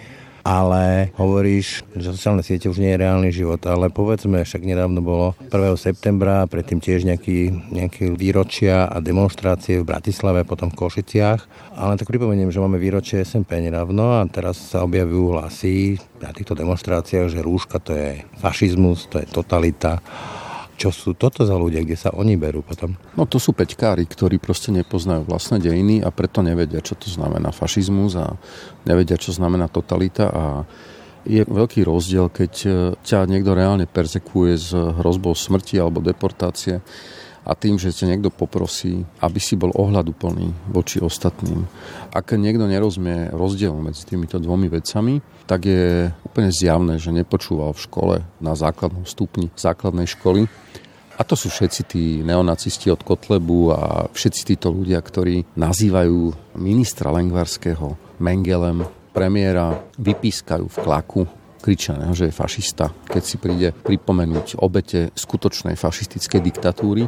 ale 0.44 1.12
hovoríš, 1.16 1.84
že 1.96 2.16
sociálne 2.16 2.44
siete 2.44 2.72
už 2.72 2.80
nie 2.80 2.96
je 2.96 3.02
reálny 3.02 3.30
život, 3.32 3.60
ale 3.68 3.92
povedzme, 3.92 4.44
však 4.44 4.64
nedávno 4.64 5.00
bolo 5.04 5.28
1. 5.52 5.76
septembra, 5.76 6.48
predtým 6.48 6.80
tiež 6.80 7.06
nejaký, 7.06 7.72
nejaké 7.72 8.14
výročia 8.14 8.88
a 8.88 9.00
demonstrácie 9.04 9.82
v 9.82 9.88
Bratislave, 9.88 10.48
potom 10.48 10.72
v 10.72 10.80
Košiciach, 10.80 11.74
ale 11.76 12.00
tak 12.00 12.12
pripomeniem, 12.12 12.52
že 12.52 12.64
máme 12.64 12.80
výročie 12.82 13.24
SMP 13.24 13.60
nedávno 13.60 14.20
a 14.20 14.26
teraz 14.28 14.60
sa 14.60 14.84
objavujú 14.84 15.40
hlasy 15.40 16.00
na 16.20 16.32
týchto 16.36 16.56
demonstráciách, 16.56 17.32
že 17.32 17.46
rúška 17.46 17.80
to 17.80 17.96
je 17.96 18.24
fašizmus, 18.40 19.08
to 19.08 19.24
je 19.24 19.28
totalita 19.30 20.04
čo 20.80 20.96
sú 20.96 21.12
toto 21.20 21.44
za 21.44 21.60
ľudia, 21.60 21.84
kde 21.84 22.00
sa 22.00 22.16
oni 22.16 22.40
berú 22.40 22.64
potom? 22.64 22.96
No 23.20 23.28
to 23.28 23.36
sú 23.36 23.52
peťkári, 23.52 24.08
ktorí 24.08 24.40
proste 24.40 24.72
nepoznajú 24.72 25.28
vlastné 25.28 25.60
dejiny 25.60 26.00
a 26.00 26.08
preto 26.08 26.40
nevedia, 26.40 26.80
čo 26.80 26.96
to 26.96 27.12
znamená 27.12 27.52
fašizmus 27.52 28.16
a 28.16 28.40
nevedia, 28.88 29.20
čo 29.20 29.36
znamená 29.36 29.68
totalita 29.68 30.32
a 30.32 30.44
je 31.28 31.44
veľký 31.44 31.84
rozdiel, 31.84 32.32
keď 32.32 32.54
e, 32.64 32.70
ťa 33.04 33.28
niekto 33.28 33.52
reálne 33.52 33.84
persekuje 33.92 34.56
s 34.56 34.72
hrozbou 34.72 35.36
smrti 35.36 35.76
alebo 35.76 36.00
deportácie 36.00 36.80
a 37.46 37.52
tým, 37.56 37.80
že 37.80 37.96
ťa 37.96 38.16
niekto 38.16 38.30
poprosí, 38.34 39.04
aby 39.24 39.40
si 39.42 39.56
bol 39.56 39.72
ohľaduplný 39.76 40.72
voči 40.72 41.00
ostatným. 41.00 41.66
Ak 42.12 42.36
niekto 42.36 42.66
nerozumie 42.68 43.32
rozdiel 43.32 43.74
medzi 43.78 44.06
týmito 44.06 44.40
dvomi 44.40 44.68
vecami, 44.68 45.24
tak 45.50 45.66
je 45.66 46.14
úplne 46.26 46.52
zjavné, 46.54 47.02
že 47.02 47.16
nepočúval 47.16 47.74
v 47.74 47.84
škole 47.84 48.16
na 48.38 48.54
základnom 48.54 49.08
stupni 49.08 49.50
základnej 49.58 50.06
školy 50.06 50.46
a 51.20 51.28
to 51.28 51.36
sú 51.36 51.52
všetci 51.52 51.82
tí 51.84 52.04
neonacisti 52.24 52.88
od 52.88 53.04
Kotlebu 53.04 53.76
a 53.76 54.08
všetci 54.08 54.56
títo 54.56 54.72
ľudia, 54.72 55.04
ktorí 55.04 55.52
nazývajú 55.60 56.32
ministra 56.56 57.12
Lengvarského 57.12 58.00
Mengelem, 58.24 58.88
premiéra, 59.12 59.84
vypískajú 60.00 60.72
v 60.72 60.78
klaku 60.80 61.22
kričia, 61.60 62.00
že 62.16 62.32
je 62.32 62.34
fašista, 62.34 62.96
keď 63.06 63.24
si 63.24 63.36
príde 63.36 63.70
pripomenúť 63.76 64.58
obete 64.60 65.12
skutočnej 65.14 65.76
fašistickej 65.76 66.42
diktatúry. 66.42 67.06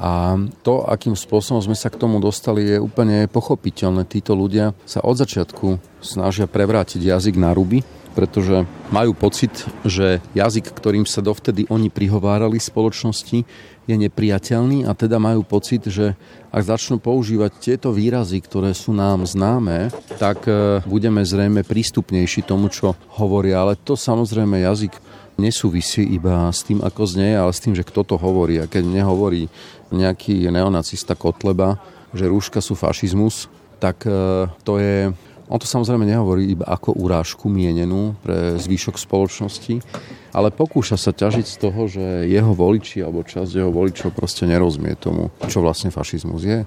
A 0.00 0.32
to, 0.64 0.80
akým 0.88 1.12
spôsobom 1.12 1.60
sme 1.60 1.76
sa 1.76 1.92
k 1.92 2.00
tomu 2.00 2.24
dostali, 2.24 2.64
je 2.64 2.80
úplne 2.80 3.28
pochopiteľné. 3.28 4.08
Títo 4.08 4.32
ľudia 4.32 4.72
sa 4.88 5.04
od 5.04 5.20
začiatku 5.20 6.00
snažia 6.00 6.48
prevrátiť 6.48 7.04
jazyk 7.04 7.36
na 7.36 7.52
ruby 7.52 7.84
pretože 8.12 8.66
majú 8.90 9.14
pocit, 9.14 9.52
že 9.86 10.18
jazyk, 10.34 10.74
ktorým 10.74 11.06
sa 11.06 11.22
dovtedy 11.22 11.66
oni 11.70 11.88
prihovárali 11.88 12.58
spoločnosti, 12.58 13.46
je 13.90 13.96
nepriateľný 13.96 14.86
a 14.86 14.94
teda 14.94 15.18
majú 15.18 15.42
pocit, 15.42 15.82
že 15.90 16.14
ak 16.54 16.62
začnú 16.62 17.02
používať 17.02 17.50
tieto 17.58 17.90
výrazy, 17.90 18.38
ktoré 18.38 18.70
sú 18.70 18.94
nám 18.94 19.26
známe, 19.26 19.90
tak 20.18 20.46
e, 20.46 20.82
budeme 20.86 21.26
zrejme 21.26 21.66
prístupnejší 21.66 22.46
tomu, 22.46 22.70
čo 22.70 22.94
hovoria. 23.18 23.66
Ale 23.66 23.74
to 23.74 23.98
samozrejme 23.98 24.62
jazyk 24.62 24.94
nesúvisí 25.40 26.06
iba 26.06 26.52
s 26.54 26.62
tým, 26.62 26.84
ako 26.84 27.02
znie, 27.08 27.34
ale 27.34 27.50
s 27.50 27.62
tým, 27.62 27.74
že 27.74 27.86
kto 27.86 28.04
to 28.04 28.16
hovorí. 28.20 28.62
A 28.62 28.70
keď 28.70 28.86
nehovorí 28.86 29.50
nejaký 29.90 30.46
neonacista 30.52 31.18
Kotleba, 31.18 31.80
že 32.14 32.30
rúška 32.30 32.62
sú 32.62 32.78
fašizmus, 32.78 33.50
tak 33.82 34.06
e, 34.06 34.46
to 34.62 34.78
je 34.78 35.10
On 35.50 35.58
to 35.58 35.66
samozrejme 35.66 36.06
nehovorí 36.06 36.54
iba 36.54 36.62
ako 36.62 36.94
urážku 36.94 37.50
mienenú 37.50 38.14
pre 38.22 38.54
zvýšok 38.54 38.94
spoločnosti, 38.94 39.82
ale 40.30 40.54
pokúša 40.54 40.94
sa 40.94 41.10
ťažiť 41.10 41.46
z 41.46 41.56
toho, 41.58 41.90
že 41.90 42.30
jeho 42.30 42.54
voliči 42.54 43.02
alebo 43.02 43.26
časť 43.26 43.58
jeho 43.58 43.74
voličov 43.74 44.14
proste 44.14 44.46
nerozumie 44.46 44.94
tomu, 44.94 45.34
čo 45.50 45.58
vlastne 45.58 45.90
fašizmus 45.90 46.46
je. 46.46 46.62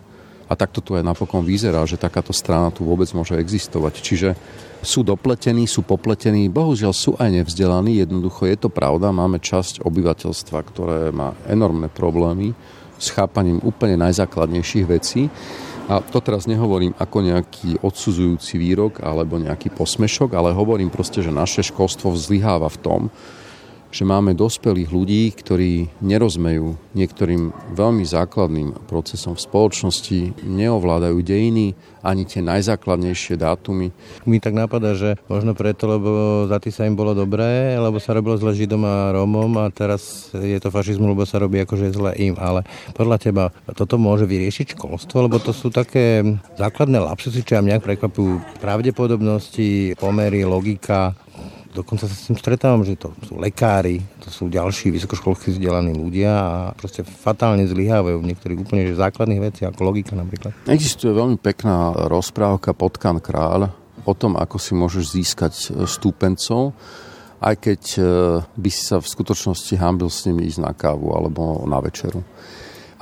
A 0.51 0.53
takto 0.59 0.83
tu 0.83 0.99
aj 0.99 1.07
napokon 1.07 1.47
vyzerá, 1.47 1.87
že 1.87 1.95
takáto 1.95 2.35
strana 2.35 2.75
tu 2.75 2.83
vôbec 2.83 3.07
môže 3.15 3.39
existovať. 3.39 4.03
Čiže 4.03 4.29
sú 4.83 4.99
dopletení, 4.99 5.63
sú 5.63 5.87
popletení, 5.87 6.51
bohužiaľ 6.51 6.91
sú 6.91 7.15
aj 7.15 7.31
nevzdelaní, 7.31 8.03
jednoducho 8.03 8.51
je 8.51 8.57
to 8.59 8.67
pravda, 8.67 9.15
máme 9.15 9.39
časť 9.39 9.79
obyvateľstva, 9.79 10.59
ktoré 10.59 11.15
má 11.15 11.31
enormné 11.47 11.87
problémy 11.87 12.51
s 12.99 13.15
chápaním 13.15 13.63
úplne 13.63 13.95
najzákladnejších 13.95 14.85
vecí 14.91 15.31
a 15.91 15.99
to 15.99 16.23
teraz 16.23 16.47
nehovorím 16.47 16.95
ako 16.95 17.17
nejaký 17.19 17.83
odsudzujúci 17.83 18.55
výrok 18.55 19.03
alebo 19.03 19.35
nejaký 19.35 19.67
posmešok, 19.75 20.31
ale 20.31 20.55
hovorím 20.55 20.87
proste, 20.87 21.19
že 21.19 21.33
naše 21.33 21.59
školstvo 21.59 22.15
vzlyháva 22.15 22.71
v 22.71 22.79
tom, 22.79 23.01
že 23.93 24.09
máme 24.09 24.33
dospelých 24.33 24.89
ľudí, 24.89 25.29
ktorí 25.37 26.01
nerozmejú 26.01 26.97
niektorým 26.97 27.53
veľmi 27.77 28.01
základným 28.01 28.89
procesom 28.89 29.37
v 29.37 29.45
spoločnosti, 29.45 30.41
neovládajú 30.41 31.21
dejiny, 31.21 31.77
ani 32.03 32.27
tie 32.27 32.43
najzákladnejšie 32.43 33.39
dátumy. 33.39 33.93
Mi 34.27 34.37
tak 34.43 34.57
napadá, 34.57 34.91
že 34.97 35.15
možno 35.31 35.55
preto, 35.55 35.87
lebo 35.87 36.09
za 36.51 36.59
tý 36.59 36.73
sa 36.73 36.83
im 36.83 36.97
bolo 36.97 37.15
dobré, 37.15 37.79
lebo 37.79 38.01
sa 38.01 38.11
robilo 38.11 38.35
zle 38.35 38.51
Židom 38.51 38.83
a 38.83 39.15
Rómom 39.15 39.55
a 39.61 39.71
teraz 39.71 40.33
je 40.35 40.59
to 40.59 40.67
fašizmus, 40.67 41.15
lebo 41.15 41.23
sa 41.23 41.39
robí 41.39 41.63
akože 41.63 41.95
zle 41.95 42.11
im. 42.19 42.35
Ale 42.35 42.67
podľa 42.91 43.17
teba 43.21 43.45
toto 43.77 43.95
môže 43.95 44.27
vyriešiť 44.27 44.75
školstvo, 44.75 45.29
lebo 45.29 45.39
to 45.39 45.55
sú 45.55 45.71
také 45.71 46.25
základné 46.59 46.99
lapsusy, 46.99 47.45
čo 47.45 47.63
mňa 47.63 47.79
prekvapujú 47.79 48.59
pravdepodobnosti, 48.59 49.95
pomery, 49.95 50.43
logika, 50.43 51.15
dokonca 51.73 52.05
sa 52.05 52.13
s 52.13 52.29
tým 52.29 52.37
stretávam, 52.37 52.85
že 52.85 52.95
to 52.95 53.11
sú 53.25 53.41
lekári, 53.41 53.99
to 54.21 54.29
sú 54.29 54.47
ďalší 54.47 54.93
vysokoškolsky 54.93 55.57
vzdelaní 55.57 55.97
ľudia 55.97 56.31
a 56.31 56.55
proste 56.77 57.01
fatálne 57.01 57.65
zlyhávajú 57.65 58.21
v 58.21 58.29
niektorých 58.29 58.61
úplne 58.61 58.85
že 58.85 58.95
základných 58.95 59.41
veciach, 59.41 59.73
ako 59.73 59.81
logika 59.81 60.13
napríklad. 60.13 60.53
Existuje 60.69 61.09
veľmi 61.09 61.41
pekná 61.41 62.07
rozprávka 62.07 62.77
Potkan 62.77 63.17
kráľ 63.17 63.73
o 64.05 64.13
tom, 64.13 64.37
ako 64.37 64.61
si 64.61 64.77
môžeš 64.77 65.05
získať 65.15 65.53
e, 65.53 65.67
stúpencov, 65.89 66.77
aj 67.41 67.55
keď 67.59 67.81
e, 67.97 68.01
by 68.45 68.69
si 68.69 68.83
sa 68.85 69.01
v 69.01 69.07
skutočnosti 69.09 69.73
hambil 69.79 70.11
s 70.11 70.27
nimi 70.29 70.45
ísť 70.47 70.59
na 70.61 70.71
kávu 70.75 71.11
alebo 71.15 71.65
na 71.65 71.79
večeru. 71.81 72.21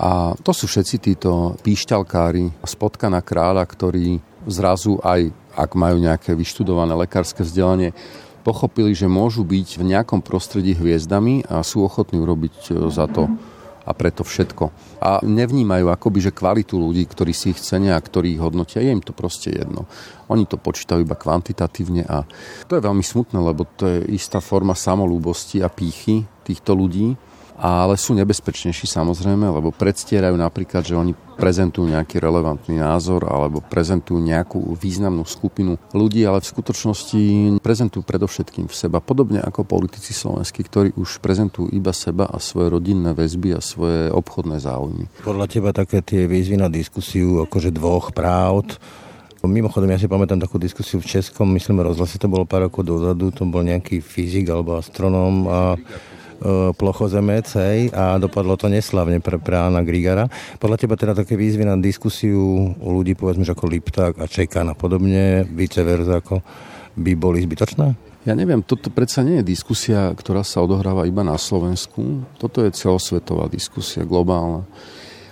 A 0.01 0.33
to 0.41 0.49
sú 0.49 0.65
všetci 0.65 0.95
títo 0.97 1.53
píšťalkári 1.61 2.65
z 2.65 2.73
potkana 2.73 3.21
kráľa, 3.21 3.61
ktorí 3.69 4.17
zrazu 4.49 4.97
aj, 5.05 5.29
ak 5.53 5.71
majú 5.77 6.01
nejaké 6.01 6.33
vyštudované 6.33 6.97
lekárske 6.97 7.45
vzdelanie, 7.45 7.93
pochopili, 8.41 8.91
že 8.97 9.05
môžu 9.05 9.45
byť 9.45 9.77
v 9.77 9.83
nejakom 9.95 10.25
prostredí 10.25 10.73
hviezdami 10.73 11.45
a 11.47 11.61
sú 11.61 11.85
ochotní 11.85 12.19
urobiť 12.19 12.55
e, 12.69 12.91
za 12.91 13.05
to 13.05 13.29
a 13.81 13.91
preto 13.97 14.21
všetko. 14.21 14.69
A 15.01 15.25
nevnímajú 15.25 15.89
akoby, 15.89 16.29
že 16.29 16.37
kvalitu 16.37 16.77
ľudí, 16.77 17.01
ktorí 17.09 17.33
si 17.33 17.53
ich 17.53 17.59
cenia 17.61 17.97
a 17.97 18.01
ktorí 18.03 18.37
ich 18.37 18.41
hodnotia, 18.41 18.81
je 18.81 18.93
im 18.93 19.01
to 19.01 19.13
proste 19.13 19.49
jedno. 19.49 19.89
Oni 20.29 20.45
to 20.45 20.61
počítajú 20.61 21.01
iba 21.01 21.17
kvantitatívne 21.17 22.05
a 22.05 22.23
to 22.69 22.77
je 22.77 22.85
veľmi 22.85 23.01
smutné, 23.01 23.37
lebo 23.41 23.65
to 23.65 23.89
je 23.89 23.97
istá 24.13 24.37
forma 24.37 24.77
samolúbosti 24.77 25.65
a 25.65 25.69
pýchy 25.69 26.29
týchto 26.45 26.77
ľudí, 26.77 27.17
ale 27.57 27.99
sú 27.99 28.17
nebezpečnejší 28.17 28.87
samozrejme, 28.89 29.47
lebo 29.47 29.69
predstierajú 29.69 30.35
napríklad, 30.37 30.85
že 30.85 30.97
oni 30.97 31.13
prezentujú 31.37 31.89
nejaký 31.89 32.21
relevantný 32.21 32.77
názor 32.77 33.25
alebo 33.25 33.65
prezentujú 33.65 34.21
nejakú 34.21 34.61
významnú 34.77 35.25
skupinu 35.25 35.81
ľudí, 35.93 36.21
ale 36.21 36.41
v 36.41 36.51
skutočnosti 36.53 37.21
prezentujú 37.61 38.05
predovšetkým 38.05 38.69
v 38.69 38.75
seba. 38.75 39.01
Podobne 39.01 39.41
ako 39.41 39.65
politici 39.65 40.13
slovenskí, 40.13 40.61
ktorí 40.61 40.93
už 40.93 41.17
prezentujú 41.17 41.73
iba 41.73 41.89
seba 41.91 42.29
a 42.29 42.37
svoje 42.37 42.69
rodinné 42.69 43.17
väzby 43.17 43.57
a 43.57 43.61
svoje 43.61 44.13
obchodné 44.13 44.61
záujmy. 44.61 45.09
Podľa 45.25 45.45
teba 45.49 45.73
také 45.73 46.05
tie 46.05 46.29
výzvy 46.29 46.61
na 46.61 46.69
diskusiu 46.69 47.41
akože 47.45 47.73
dvoch 47.73 48.13
právd, 48.13 48.77
Mimochodom, 49.41 49.89
ja 49.89 49.97
si 49.97 50.05
pamätám 50.05 50.37
takú 50.37 50.61
diskusiu 50.61 51.01
v 51.01 51.17
Českom, 51.17 51.49
myslím, 51.57 51.81
rozhlase 51.81 52.21
to 52.21 52.29
bolo 52.29 52.45
pár 52.45 52.69
rokov 52.69 52.85
dozadu, 52.85 53.33
to 53.33 53.41
bol 53.49 53.65
nejaký 53.65 53.97
fyzik 53.97 54.45
alebo 54.53 54.77
astronóm 54.77 55.49
a 55.49 55.59
plochozemec, 56.75 57.45
hej, 57.61 57.93
a 57.93 58.17
dopadlo 58.17 58.57
to 58.57 58.65
neslavne 58.65 59.21
pre, 59.21 59.37
Anna 59.53 59.85
Grigara. 59.85 60.25
Podľa 60.57 60.77
teba 60.81 60.97
teda 60.97 61.13
také 61.13 61.37
výzvy 61.37 61.63
na 61.63 61.77
diskusiu 61.77 62.73
u 62.73 62.89
ľudí, 62.89 63.13
povedzme, 63.13 63.45
že 63.45 63.53
ako 63.53 63.69
Lipták 63.69 64.13
a 64.17 64.25
Čekan 64.25 64.73
a 64.73 64.75
podobne, 64.75 65.45
vice 65.45 65.85
versa, 65.85 66.17
ako 66.17 66.41
by 66.97 67.11
boli 67.13 67.45
zbytočné? 67.45 68.09
Ja 68.21 68.37
neviem, 68.37 68.61
toto 68.61 68.93
predsa 68.93 69.25
nie 69.25 69.41
je 69.41 69.53
diskusia, 69.57 70.13
ktorá 70.13 70.45
sa 70.45 70.61
odohráva 70.61 71.09
iba 71.09 71.25
na 71.25 71.41
Slovensku. 71.41 72.21
Toto 72.37 72.61
je 72.61 72.69
celosvetová 72.69 73.49
diskusia, 73.49 74.05
globálna. 74.05 74.65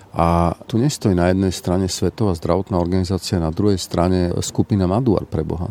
A 0.10 0.58
tu 0.66 0.82
nestojí 0.82 1.14
na 1.14 1.30
jednej 1.30 1.54
strane 1.54 1.86
Svetová 1.86 2.34
zdravotná 2.34 2.82
organizácia, 2.82 3.38
na 3.38 3.54
druhej 3.54 3.78
strane 3.78 4.34
skupina 4.42 4.90
Maduar 4.90 5.30
pre 5.30 5.46
Boha. 5.46 5.70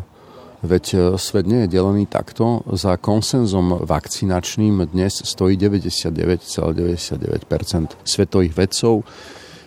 Veď 0.59 0.85
e, 0.91 1.15
svet 1.15 1.47
nie 1.47 1.63
je 1.63 1.71
delený 1.71 2.03
takto. 2.03 2.67
Za 2.75 2.99
konsenzom 2.99 3.79
vakcinačným 3.87 4.91
dnes 4.91 5.23
stojí 5.23 5.55
99,99% 5.55 7.95
svetových 8.03 8.53
vedcov. 8.59 9.07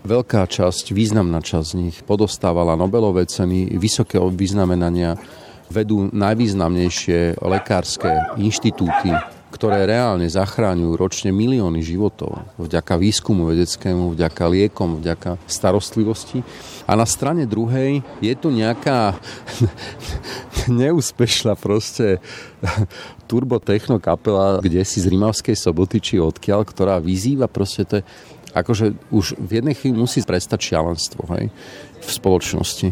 Veľká 0.05 0.45
časť, 0.45 0.93
významná 0.93 1.41
časť 1.41 1.67
z 1.73 1.79
nich 1.79 1.97
podostávala 2.05 2.77
Nobelové 2.77 3.25
ceny, 3.25 3.73
vysoké 3.81 4.21
vyznamenania, 4.21 5.17
vedú 5.73 6.13
najvýznamnejšie 6.13 7.41
lekárske 7.41 8.37
inštitúty 8.37 9.17
ktoré 9.53 9.85
reálne 9.85 10.25
zachráňujú 10.25 10.97
ročne 10.97 11.31
milióny 11.31 11.85
životov 11.85 12.41
vďaka 12.57 12.97
výskumu 12.97 13.53
vedeckému, 13.53 14.17
vďaka 14.17 14.45
liekom, 14.49 15.05
vďaka 15.05 15.37
starostlivosti. 15.45 16.41
A 16.89 16.97
na 16.97 17.05
strane 17.05 17.45
druhej 17.45 18.01
je 18.25 18.35
tu 18.35 18.49
nejaká 18.49 19.21
neúspešná 20.83 21.53
proste 21.61 22.19
turbotechno 23.29 24.01
kapela, 24.01 24.59
kde 24.65 24.81
si 24.89 25.05
z 25.05 25.13
Rimavskej 25.13 25.55
soboty 25.55 26.01
či 26.01 26.17
odkiaľ, 26.17 26.65
ktorá 26.65 26.97
vyzýva 26.99 27.47
proste 27.47 27.85
to 27.85 27.97
akože 28.53 28.93
už 29.09 29.41
v 29.41 29.51
jednej 29.61 29.73
chvíli 29.73 29.97
musí 29.97 30.21
prestať 30.21 30.73
šialenstvo. 30.73 31.25
Hej? 31.37 31.49
V 32.03 32.11
spoločnosti. 32.11 32.89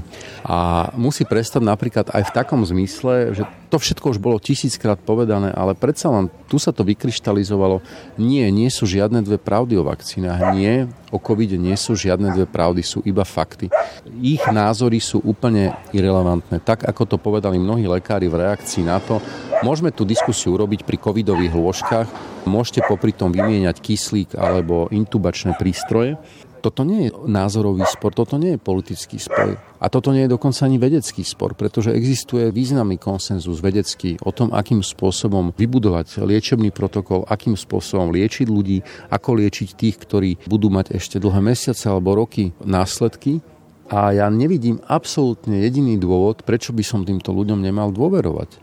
A 0.47 0.89
musí 0.95 1.27
prestať 1.27 1.67
napríklad 1.67 2.15
aj 2.15 2.31
v 2.31 2.35
takom 2.35 2.63
zmysle, 2.63 3.35
že 3.35 3.43
to 3.71 3.79
všetko 3.79 4.17
už 4.17 4.19
bolo 4.19 4.43
tisíckrát 4.43 4.99
povedané, 4.99 5.55
ale 5.55 5.79
predsa 5.79 6.11
len 6.11 6.27
tu 6.51 6.59
sa 6.59 6.75
to 6.75 6.83
vykryštalizovalo. 6.83 7.83
Nie, 8.19 8.51
nie 8.51 8.67
sú 8.71 8.87
žiadne 8.87 9.23
dve 9.23 9.39
pravdy 9.39 9.79
o 9.79 9.87
vakcínach. 9.87 10.55
Nie, 10.55 10.91
o 11.15 11.19
covide 11.23 11.55
nie 11.55 11.75
sú 11.79 11.95
žiadne 11.95 12.35
dve 12.35 12.47
pravdy, 12.51 12.83
sú 12.83 12.99
iba 13.07 13.23
fakty. 13.23 13.71
Ich 14.19 14.43
názory 14.47 14.99
sú 14.99 15.23
úplne 15.23 15.75
irrelevantné. 15.95 16.63
Tak, 16.63 16.87
ako 16.87 17.03
to 17.07 17.17
povedali 17.19 17.63
mnohí 17.63 17.87
lekári 17.87 18.27
v 18.27 18.43
reakcii 18.47 18.87
na 18.87 18.99
to, 18.99 19.23
môžeme 19.63 19.95
tú 19.95 20.03
diskusiu 20.03 20.59
urobiť 20.59 20.83
pri 20.83 20.99
covidových 20.99 21.55
lôžkach, 21.55 22.09
môžete 22.51 22.83
popri 22.87 23.15
tom 23.15 23.31
vymieňať 23.31 23.79
kyslík 23.79 24.35
alebo 24.35 24.91
intubačné 24.91 25.55
prístroje, 25.55 26.19
toto 26.61 26.85
nie 26.85 27.09
je 27.09 27.11
názorový 27.25 27.89
spor, 27.89 28.13
toto 28.13 28.37
nie 28.37 28.55
je 28.55 28.61
politický 28.61 29.17
spor. 29.17 29.57
A 29.81 29.87
toto 29.89 30.13
nie 30.13 30.29
je 30.29 30.37
dokonca 30.37 30.69
ani 30.69 30.77
vedecký 30.77 31.25
spor, 31.25 31.57
pretože 31.57 31.97
existuje 31.97 32.53
významný 32.53 33.01
konsenzus 33.01 33.65
vedecký 33.65 34.21
o 34.21 34.31
tom, 34.31 34.53
akým 34.53 34.85
spôsobom 34.85 35.57
vybudovať 35.57 36.21
liečebný 36.21 36.69
protokol, 36.69 37.25
akým 37.25 37.57
spôsobom 37.57 38.13
liečiť 38.13 38.47
ľudí, 38.47 38.85
ako 39.09 39.41
liečiť 39.41 39.69
tých, 39.73 39.97
ktorí 39.97 40.45
budú 40.45 40.69
mať 40.69 40.93
ešte 41.01 41.17
dlhé 41.17 41.41
mesiace 41.41 41.89
alebo 41.89 42.13
roky 42.13 42.53
následky. 42.61 43.41
A 43.91 44.15
ja 44.15 44.31
nevidím 44.31 44.79
absolútne 44.87 45.67
jediný 45.67 45.99
dôvod, 45.99 46.47
prečo 46.47 46.71
by 46.71 46.85
som 46.87 47.03
týmto 47.03 47.35
ľuďom 47.35 47.59
nemal 47.59 47.91
dôverovať 47.91 48.61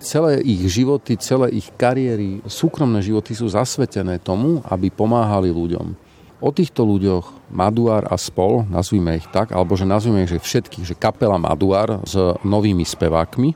celé 0.00 0.40
ich 0.40 0.64
životy, 0.64 1.20
celé 1.20 1.52
ich 1.60 1.68
kariéry, 1.76 2.40
súkromné 2.48 3.04
životy 3.04 3.36
sú 3.36 3.52
zasvetené 3.52 4.16
tomu, 4.16 4.64
aby 4.64 4.88
pomáhali 4.88 5.52
ľuďom 5.52 6.09
o 6.40 6.50
týchto 6.50 6.88
ľuďoch 6.88 7.52
Maduár 7.52 8.08
a 8.08 8.16
spol, 8.16 8.64
nazvime 8.66 9.20
ich 9.20 9.28
tak, 9.28 9.52
alebo 9.52 9.76
že 9.76 9.84
nazvime 9.84 10.24
ich 10.24 10.32
že 10.32 10.40
všetkých, 10.40 10.84
že 10.88 10.98
kapela 10.98 11.36
Maduár 11.36 12.00
s 12.04 12.16
novými 12.42 12.82
spevákmi, 12.82 13.52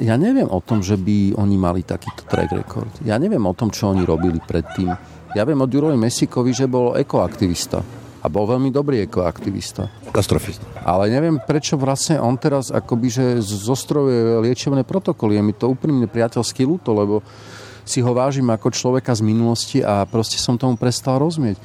ja 0.00 0.16
neviem 0.16 0.48
o 0.48 0.60
tom, 0.64 0.80
že 0.80 0.96
by 0.96 1.36
oni 1.36 1.56
mali 1.60 1.84
takýto 1.84 2.24
track 2.24 2.56
record. 2.56 2.92
Ja 3.04 3.20
neviem 3.20 3.44
o 3.44 3.52
tom, 3.52 3.68
čo 3.68 3.92
oni 3.92 4.08
robili 4.08 4.40
predtým. 4.40 4.88
Ja 5.36 5.44
viem 5.44 5.60
od 5.60 5.68
Jurovi 5.68 6.00
Mesikovi, 6.00 6.56
že 6.56 6.64
bol 6.64 6.96
ekoaktivista. 6.96 7.84
A 8.22 8.30
bol 8.30 8.48
veľmi 8.48 8.72
dobrý 8.72 9.02
ekoaktivista. 9.04 9.90
Katastrofista. 10.08 10.64
Ale 10.86 11.12
neviem, 11.12 11.36
prečo 11.42 11.76
vlastne 11.76 12.16
on 12.22 12.38
teraz 12.38 12.72
akoby, 12.72 13.08
že 13.10 13.24
zostrojuje 13.42 14.40
liečebné 14.46 14.86
protokoly. 14.86 15.36
Je 15.36 15.42
mi 15.42 15.52
to 15.52 15.68
úprimne 15.68 16.06
priateľský 16.08 16.64
ľúto, 16.64 16.94
lebo 16.96 17.20
si 17.82 17.98
ho 17.98 18.14
vážim 18.14 18.46
ako 18.46 18.70
človeka 18.70 19.12
z 19.12 19.26
minulosti 19.26 19.78
a 19.82 20.06
proste 20.06 20.38
som 20.38 20.54
tomu 20.54 20.78
prestal 20.78 21.18
rozumieť 21.18 21.58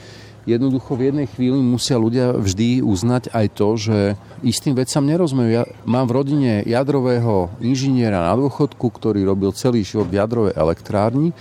jednoducho 0.47 0.95
v 0.95 1.11
jednej 1.11 1.27
chvíli 1.27 1.59
musia 1.59 1.99
ľudia 1.99 2.31
vždy 2.31 2.79
uznať 2.79 3.35
aj 3.35 3.45
to, 3.51 3.67
že 3.75 3.97
istým 4.41 4.73
vecam 4.73 5.03
nerozumejú. 5.03 5.49
Ja 5.51 5.63
mám 5.83 6.07
v 6.07 6.15
rodine 6.23 6.51
jadrového 6.63 7.51
inžiniera 7.59 8.23
na 8.23 8.33
dôchodku, 8.39 8.87
ktorý 8.87 9.27
robil 9.27 9.51
celý 9.51 9.83
život 9.83 10.07
v 10.07 10.23
jadrovej 10.23 10.53
elektrárni 10.55 11.35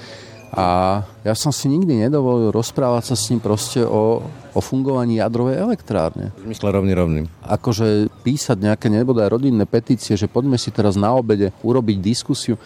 a 0.57 1.03
ja 1.27 1.35
som 1.35 1.51
si 1.51 1.69
nikdy 1.69 2.07
nedovolil 2.07 2.55
rozprávať 2.55 3.13
sa 3.13 3.17
s 3.19 3.29
ním 3.29 3.45
proste 3.45 3.85
o, 3.85 4.25
o 4.55 4.61
fungovaní 4.63 5.19
jadrovej 5.21 5.59
elektrárne. 5.59 6.33
V 6.39 6.49
zmysle 6.49 6.73
rovný 6.73 6.93
rovným. 6.97 7.27
Akože 7.45 8.09
písať 8.25 8.65
nejaké 8.65 8.89
nebodaj 8.89 9.37
rodinné 9.37 9.69
petície, 9.69 10.17
že 10.17 10.31
poďme 10.31 10.57
si 10.57 10.73
teraz 10.73 10.95
na 10.97 11.13
obede 11.13 11.51
urobiť 11.61 11.99
diskusiu. 11.99 12.57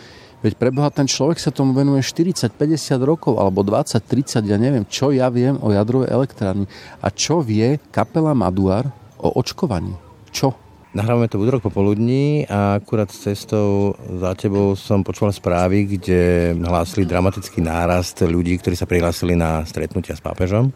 Veď 0.41 0.57
preboha, 0.57 0.89
ten 0.89 1.05
človek 1.05 1.37
sa 1.37 1.53
tomu 1.53 1.77
venuje 1.77 2.01
40-50 2.01 2.57
rokov, 3.05 3.37
alebo 3.37 3.61
20-30, 3.61 4.49
ja 4.49 4.57
neviem, 4.57 4.89
čo 4.89 5.13
ja 5.13 5.29
viem 5.29 5.61
o 5.61 5.69
jadrovej 5.69 6.09
elektrárni. 6.09 6.65
A 7.05 7.13
čo 7.13 7.45
vie 7.45 7.77
kapela 7.93 8.33
Maduar 8.33 8.89
o 9.21 9.37
očkovaní? 9.37 9.93
Čo? 10.33 10.57
Nahrávame 10.91 11.31
to 11.31 11.39
v 11.39 11.47
útorok 11.47 11.71
popoludní 11.71 12.49
a 12.51 12.81
akurát 12.81 13.13
cestou 13.13 13.95
za 14.19 14.35
tebou 14.35 14.75
som 14.75 15.05
počul 15.07 15.31
správy, 15.31 15.87
kde 15.87 16.51
hlásili 16.57 17.07
dramatický 17.07 17.63
nárast 17.63 18.19
ľudí, 18.25 18.59
ktorí 18.59 18.75
sa 18.75 18.91
prihlásili 18.91 19.39
na 19.39 19.63
stretnutia 19.69 20.19
s 20.19 20.25
pápežom. 20.25 20.75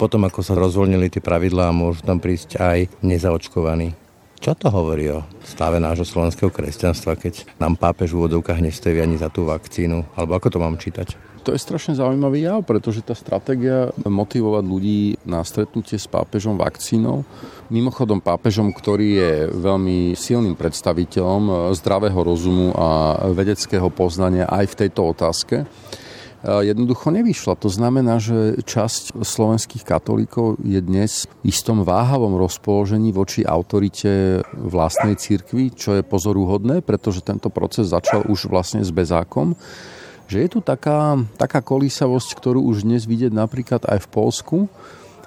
Potom, 0.00 0.24
ako 0.24 0.40
sa 0.40 0.56
rozvoľnili 0.56 1.12
tie 1.12 1.20
pravidlá, 1.20 1.68
môžu 1.74 2.00
tam 2.00 2.16
prísť 2.16 2.56
aj 2.56 2.88
nezaočkovaní. 3.04 4.01
Čo 4.42 4.58
to 4.58 4.74
hovorí 4.74 5.06
o 5.06 5.22
stave 5.46 5.78
nášho 5.78 6.02
slovenského 6.02 6.50
kresťanstva, 6.50 7.14
keď 7.14 7.46
nám 7.62 7.78
pápež 7.78 8.10
v 8.10 8.26
úvodovkách 8.26 8.58
nestojí 8.58 8.98
ani 8.98 9.14
za 9.14 9.30
tú 9.30 9.46
vakcínu? 9.46 10.18
Alebo 10.18 10.34
ako 10.34 10.48
to 10.50 10.58
mám 10.58 10.74
čítať? 10.82 11.14
To 11.46 11.54
je 11.54 11.62
strašne 11.62 11.94
zaujímavý 11.94 12.50
jav, 12.50 12.66
pretože 12.66 13.06
tá 13.06 13.14
stratégia 13.14 13.94
motivovať 14.02 14.64
ľudí 14.66 15.14
na 15.22 15.46
stretnutie 15.46 15.94
s 15.94 16.10
pápežom 16.10 16.58
vakcínou, 16.58 17.22
mimochodom 17.70 18.18
pápežom, 18.18 18.74
ktorý 18.74 19.08
je 19.14 19.32
veľmi 19.62 20.18
silným 20.18 20.58
predstaviteľom 20.58 21.70
zdravého 21.78 22.18
rozumu 22.18 22.74
a 22.74 23.22
vedeckého 23.30 23.94
poznania 23.94 24.50
aj 24.50 24.74
v 24.74 24.78
tejto 24.86 25.06
otázke, 25.06 25.70
jednoducho 26.42 27.14
nevyšla. 27.14 27.54
To 27.62 27.70
znamená, 27.70 28.18
že 28.18 28.58
časť 28.66 29.22
slovenských 29.22 29.86
katolíkov 29.86 30.58
je 30.62 30.82
dnes 30.82 31.30
v 31.42 31.54
istom 31.54 31.86
váhavom 31.86 32.34
rozpoložení 32.34 33.14
voči 33.14 33.46
autorite 33.46 34.42
vlastnej 34.54 35.14
cirkvi, 35.14 35.70
čo 35.70 35.94
je 35.98 36.02
pozoruhodné, 36.02 36.82
pretože 36.82 37.22
tento 37.22 37.46
proces 37.46 37.90
začal 37.90 38.26
už 38.26 38.50
vlastne 38.50 38.82
s 38.82 38.90
bezákom 38.90 39.54
že 40.32 40.48
je 40.48 40.56
tu 40.56 40.64
taká, 40.64 41.20
taká 41.36 41.60
kolísavosť, 41.60 42.40
ktorú 42.40 42.64
už 42.72 42.88
dnes 42.88 43.04
vidieť 43.04 43.36
napríklad 43.36 43.84
aj 43.84 44.08
v 44.08 44.08
Polsku. 44.08 44.56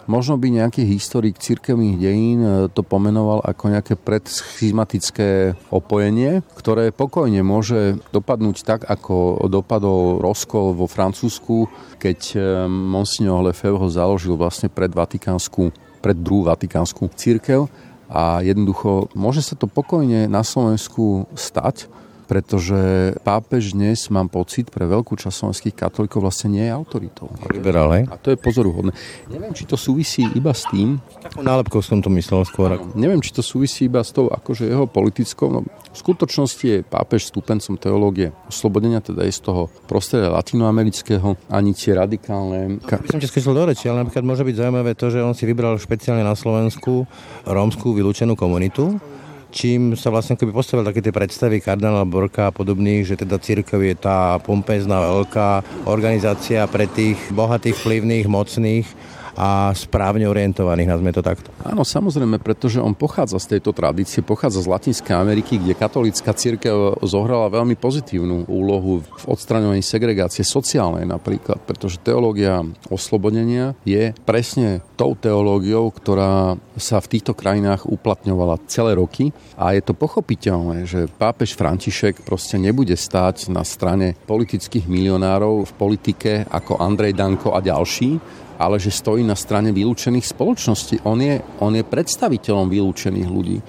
Možno 0.05 0.37
by 0.37 0.53
nejaký 0.53 0.85
historik 0.85 1.41
cirkevných 1.41 1.97
dejín 1.97 2.39
e, 2.45 2.49
to 2.69 2.85
pomenoval 2.85 3.41
ako 3.41 3.73
nejaké 3.73 3.97
predschizmatické 3.97 5.57
opojenie, 5.73 6.45
ktoré 6.53 6.93
pokojne 6.93 7.41
môže 7.41 7.97
dopadnúť 8.13 8.57
tak, 8.61 8.81
ako 8.85 9.49
dopadol 9.49 10.21
rozkol 10.21 10.77
vo 10.77 10.85
Francúzsku, 10.85 11.65
keď 11.97 12.19
e, 12.33 12.37
Monsignor 12.69 13.49
Lefebvre 13.49 13.81
ho 13.81 13.89
založil 13.89 14.37
vlastne 14.37 14.69
pred 14.69 14.93
Vatikánsku, 14.93 15.73
pred 16.05 16.17
druhú 16.21 16.45
Vatikánsku 16.53 17.09
církev. 17.17 17.65
A 18.05 18.45
jednoducho 18.45 19.09
môže 19.17 19.41
sa 19.41 19.57
to 19.57 19.65
pokojne 19.65 20.29
na 20.29 20.45
Slovensku 20.45 21.25
stať, 21.33 21.89
pretože 22.25 23.13
pápež 23.21 23.77
dnes, 23.77 24.09
mám 24.09 24.29
pocit, 24.29 24.69
pre 24.73 24.89
veľkú 24.89 25.13
časť 25.17 25.33
slovenských 25.33 25.75
katolíkov 25.77 26.25
vlastne 26.25 26.57
nie 26.57 26.65
je 26.65 26.73
autoritou. 26.73 27.29
Liberál? 27.49 28.05
A 28.09 28.17
to 28.17 28.33
je 28.33 28.37
pozoruhodné. 28.37 28.91
Neviem, 29.29 29.53
či 29.53 29.69
to 29.69 29.77
súvisí 29.77 30.25
iba 30.33 30.51
s 30.51 30.65
tým... 30.67 30.97
Takú 31.21 31.45
nálepkou 31.45 31.85
som 31.85 32.01
to 32.01 32.09
myslel 32.09 32.41
skôr. 32.49 32.73
No, 32.73 32.97
neviem, 32.97 33.21
či 33.21 33.29
to 33.29 33.45
súvisí 33.45 33.85
iba 33.85 34.01
s 34.01 34.09
tou 34.09 34.25
akože 34.25 34.65
jeho 34.65 34.89
politickou... 34.89 35.53
No, 35.53 35.59
v 35.65 35.97
skutočnosti 35.97 36.65
je 36.65 36.79
pápež 36.83 37.29
stúpencom 37.29 37.77
teológie 37.77 38.33
oslobodenia, 38.49 38.99
teda 38.99 39.23
je 39.23 39.31
z 39.31 39.41
toho 39.45 39.69
prostredia 39.85 40.33
latinoamerického, 40.33 41.37
ani 41.47 41.71
tie 41.77 41.95
radikálne... 41.95 42.81
No, 42.81 42.99
by 42.99 43.07
som 43.15 43.21
ti 43.21 43.29
skočil 43.29 43.53
do 43.53 43.63
reči, 43.69 43.87
ale 43.87 44.03
napríklad 44.03 44.25
môže 44.25 44.43
byť 44.43 44.55
zaujímavé 44.59 44.91
to, 44.97 45.07
že 45.13 45.23
on 45.23 45.37
si 45.37 45.47
vybral 45.47 45.77
špeciálne 45.79 46.25
na 46.25 46.35
Slovensku 46.35 47.07
rómskú 47.45 47.95
vylúčenú 47.95 48.33
komunitu, 48.35 48.97
čím 49.55 49.95
sa 49.95 50.11
vlastne 50.11 50.35
keby 50.35 50.51
postavil 50.51 50.83
také 50.83 50.99
tie 50.99 51.15
predstavy 51.15 51.63
kardinála 51.63 52.03
Borka 52.03 52.51
a 52.51 52.55
podobných, 52.55 53.07
že 53.07 53.15
teda 53.15 53.39
církev 53.39 53.79
je 53.79 53.95
tá 53.95 54.35
pompezná 54.43 54.99
veľká 54.99 55.63
organizácia 55.87 56.67
pre 56.67 56.91
tých 56.91 57.15
bohatých, 57.31 57.79
vplyvných, 57.79 58.27
mocných 58.27 59.14
a 59.35 59.75
správne 59.75 60.25
orientovaných, 60.31 60.89
nazme 60.89 61.11
to 61.11 61.19
takto. 61.19 61.51
Áno, 61.67 61.83
samozrejme, 61.83 62.39
pretože 62.39 62.79
on 62.79 62.95
pochádza 62.95 63.35
z 63.37 63.57
tejto 63.57 63.75
tradície, 63.75 64.23
pochádza 64.23 64.63
z 64.63 64.71
Latinskej 64.71 65.15
Ameriky, 65.15 65.59
kde 65.59 65.75
katolická 65.75 66.31
církev 66.31 67.03
zohrala 67.03 67.51
veľmi 67.51 67.75
pozitívnu 67.75 68.47
úlohu 68.47 69.03
v 69.03 69.25
odstraňovaní 69.27 69.83
segregácie 69.83 70.47
sociálnej 70.47 71.03
napríklad, 71.03 71.59
pretože 71.67 71.99
teológia 71.99 72.63
oslobodenia 72.87 73.75
je 73.83 74.15
presne 74.23 74.79
tou 74.95 75.13
teológiou, 75.19 75.91
ktorá 75.91 76.55
sa 76.79 77.03
v 77.03 77.11
týchto 77.19 77.35
krajinách 77.35 77.87
uplatňovala 77.87 78.63
celé 78.71 78.95
roky 78.95 79.35
a 79.59 79.75
je 79.75 79.83
to 79.83 79.91
pochopiteľné, 79.91 80.87
že 80.87 81.11
pápež 81.11 81.59
František 81.59 82.23
proste 82.23 82.55
nebude 82.55 82.95
stáť 82.95 83.51
na 83.51 83.67
strane 83.67 84.15
politických 84.27 84.87
milionárov 84.87 85.67
v 85.67 85.75
politike 85.75 86.31
ako 86.47 86.79
Andrej 86.79 87.19
Danko 87.19 87.51
a 87.51 87.59
ďalší, 87.59 88.19
ale 88.59 88.79
že 88.79 88.93
stojí 88.93 89.23
na 89.23 89.35
strane 89.35 89.71
vylúčených 89.75 90.25
spoločností. 90.25 91.03
On 91.07 91.19
je, 91.19 91.39
on 91.59 91.75
je 91.75 91.83
predstaviteľom 91.83 92.71
vylúčených 92.71 93.29
ľudí. 93.29 93.59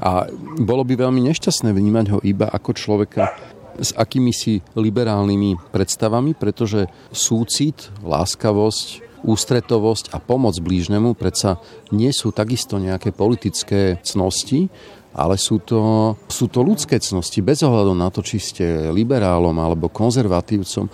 A 0.00 0.24
bolo 0.60 0.82
by 0.82 0.96
veľmi 0.96 1.20
nešťastné 1.28 1.76
vnímať 1.76 2.06
ho 2.16 2.18
iba 2.24 2.48
ako 2.48 2.70
človeka 2.72 3.36
s 3.80 3.96
akými 3.96 4.32
si 4.34 4.60
liberálnymi 4.76 5.72
predstavami, 5.72 6.36
pretože 6.36 6.88
súcit, 7.12 7.88
láskavosť, 8.04 9.08
ústretovosť 9.24 10.16
a 10.16 10.18
pomoc 10.20 10.56
blížnemu 10.60 11.12
predsa 11.12 11.60
nie 11.92 12.08
sú 12.12 12.32
takisto 12.32 12.80
nejaké 12.80 13.12
politické 13.12 14.00
cnosti, 14.00 14.72
ale 15.10 15.34
sú 15.34 15.58
to, 15.58 16.14
sú 16.30 16.46
to 16.46 16.62
ľudské 16.62 17.02
cnosti, 17.02 17.42
bez 17.42 17.66
ohľadu 17.66 17.92
na 17.98 18.08
to, 18.14 18.22
či 18.22 18.38
ste 18.38 18.64
liberálom 18.94 19.54
alebo 19.58 19.90
konzervatívcom. 19.90 20.86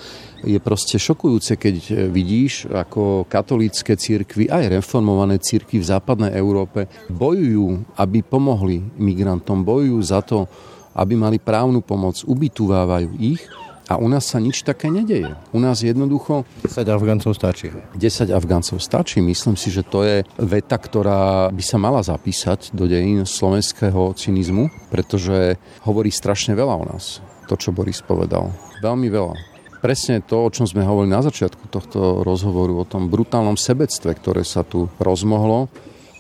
Je 0.47 0.57
proste 0.63 0.97
šokujúce, 0.97 1.59
keď 1.59 2.09
vidíš, 2.09 2.71
ako 2.71 3.29
katolícke 3.29 3.93
církvy, 3.93 4.49
aj 4.49 4.73
reformované 4.81 5.37
církvy 5.37 5.83
v 5.83 5.91
západnej 5.91 6.33
Európe 6.33 6.89
bojujú, 7.13 7.97
aby 8.01 8.25
pomohli 8.25 8.81
migrantom, 8.97 9.61
bojujú 9.61 10.01
za 10.01 10.25
to, 10.25 10.49
aby 10.97 11.13
mali 11.13 11.37
právnu 11.37 11.85
pomoc, 11.85 12.25
ubytovávajú 12.25 13.21
ich 13.21 13.45
a 13.87 14.03
u 14.03 14.07
nás 14.11 14.27
sa 14.27 14.43
nič 14.43 14.67
také 14.67 14.91
nedeje. 14.91 15.35
U 15.55 15.63
nás 15.63 15.83
jednoducho... 15.87 16.43
10 16.67 16.87
Afgáncov 16.91 17.39
stačí. 17.39 17.71
10 17.95 18.35
Afgáncov 18.35 18.83
stačí. 18.83 19.23
Myslím 19.23 19.55
si, 19.55 19.71
že 19.71 19.87
to 19.87 20.03
je 20.03 20.27
veta, 20.43 20.75
ktorá 20.75 21.55
by 21.55 21.63
sa 21.63 21.79
mala 21.79 22.03
zapísať 22.03 22.75
do 22.75 22.91
dejín 22.91 23.23
slovenského 23.23 24.11
cynizmu, 24.19 24.91
pretože 24.91 25.59
hovorí 25.87 26.11
strašne 26.11 26.59
veľa 26.59 26.75
o 26.75 26.85
nás. 26.91 27.23
To, 27.47 27.55
čo 27.55 27.71
Boris 27.71 28.03
povedal. 28.03 28.51
Veľmi 28.83 29.07
veľa 29.07 29.57
presne 29.87 30.19
to, 30.19 30.43
o 30.43 30.51
čom 30.51 30.67
sme 30.67 30.83
hovorili 30.83 31.15
na 31.15 31.23
začiatku 31.23 31.71
tohto 31.71 32.27
rozhovoru, 32.27 32.83
o 32.83 32.89
tom 32.89 33.07
brutálnom 33.07 33.55
sebectve, 33.55 34.19
ktoré 34.19 34.43
sa 34.43 34.67
tu 34.67 34.91
rozmohlo, 34.99 35.71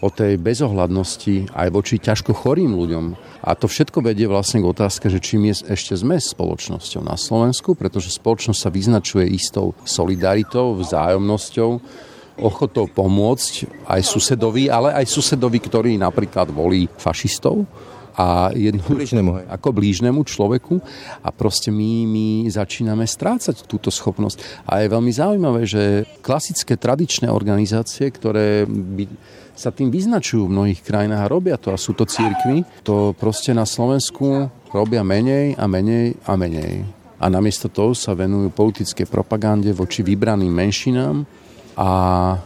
o 0.04 0.08
tej 0.12 0.36
bezohľadnosti 0.36 1.56
aj 1.56 1.68
voči 1.72 1.96
ťažko 1.96 2.36
chorým 2.36 2.76
ľuďom. 2.76 3.16
A 3.40 3.56
to 3.56 3.64
všetko 3.64 4.04
vedie 4.04 4.28
vlastne 4.28 4.60
k 4.60 4.68
otázke, 4.68 5.08
že 5.08 5.22
čím 5.24 5.48
je 5.48 5.72
ešte 5.72 5.96
sme 5.96 6.20
spoločnosťou 6.20 7.00
na 7.00 7.16
Slovensku, 7.16 7.72
pretože 7.72 8.12
spoločnosť 8.12 8.60
sa 8.60 8.68
vyznačuje 8.68 9.24
istou 9.32 9.72
solidaritou, 9.88 10.76
vzájomnosťou, 10.76 11.70
ochotou 12.36 12.84
pomôcť 12.84 13.86
aj 13.88 14.00
susedovi, 14.04 14.68
ale 14.68 14.92
aj 14.92 15.08
susedovi, 15.08 15.56
ktorý 15.56 15.96
napríklad 15.96 16.52
volí 16.52 16.84
fašistov 17.00 17.64
a 18.16 18.48
jednu, 18.56 18.80
blížnemu, 18.80 19.48
ako 19.48 19.68
blížnemu 19.76 20.20
človeku 20.24 20.80
a 21.20 21.28
proste 21.32 21.68
my, 21.68 22.08
my 22.08 22.26
začíname 22.48 23.04
strácať 23.04 23.68
túto 23.68 23.92
schopnosť. 23.92 24.64
A 24.64 24.84
je 24.84 24.92
veľmi 24.92 25.12
zaujímavé, 25.12 25.68
že 25.68 26.08
klasické 26.24 26.80
tradičné 26.80 27.28
organizácie, 27.28 28.08
ktoré 28.08 28.64
by 28.64 29.04
sa 29.56 29.72
tým 29.72 29.88
vyznačujú 29.88 30.46
v 30.46 30.54
mnohých 30.54 30.80
krajinách 30.84 31.22
a 31.24 31.32
robia 31.32 31.56
to 31.56 31.72
a 31.72 31.80
sú 31.80 31.96
to 31.96 32.04
církvy, 32.04 32.62
to 32.84 33.16
proste 33.16 33.56
na 33.56 33.64
Slovensku 33.64 34.52
robia 34.70 35.00
menej 35.00 35.56
a 35.56 35.64
menej 35.64 36.20
a 36.28 36.36
menej. 36.36 36.84
A 37.16 37.32
namiesto 37.32 37.72
toho 37.72 37.96
sa 37.96 38.12
venujú 38.12 38.52
politické 38.52 39.08
propagande 39.08 39.72
voči 39.72 40.04
vybraným 40.04 40.52
menšinám 40.52 41.24
a 41.80 41.90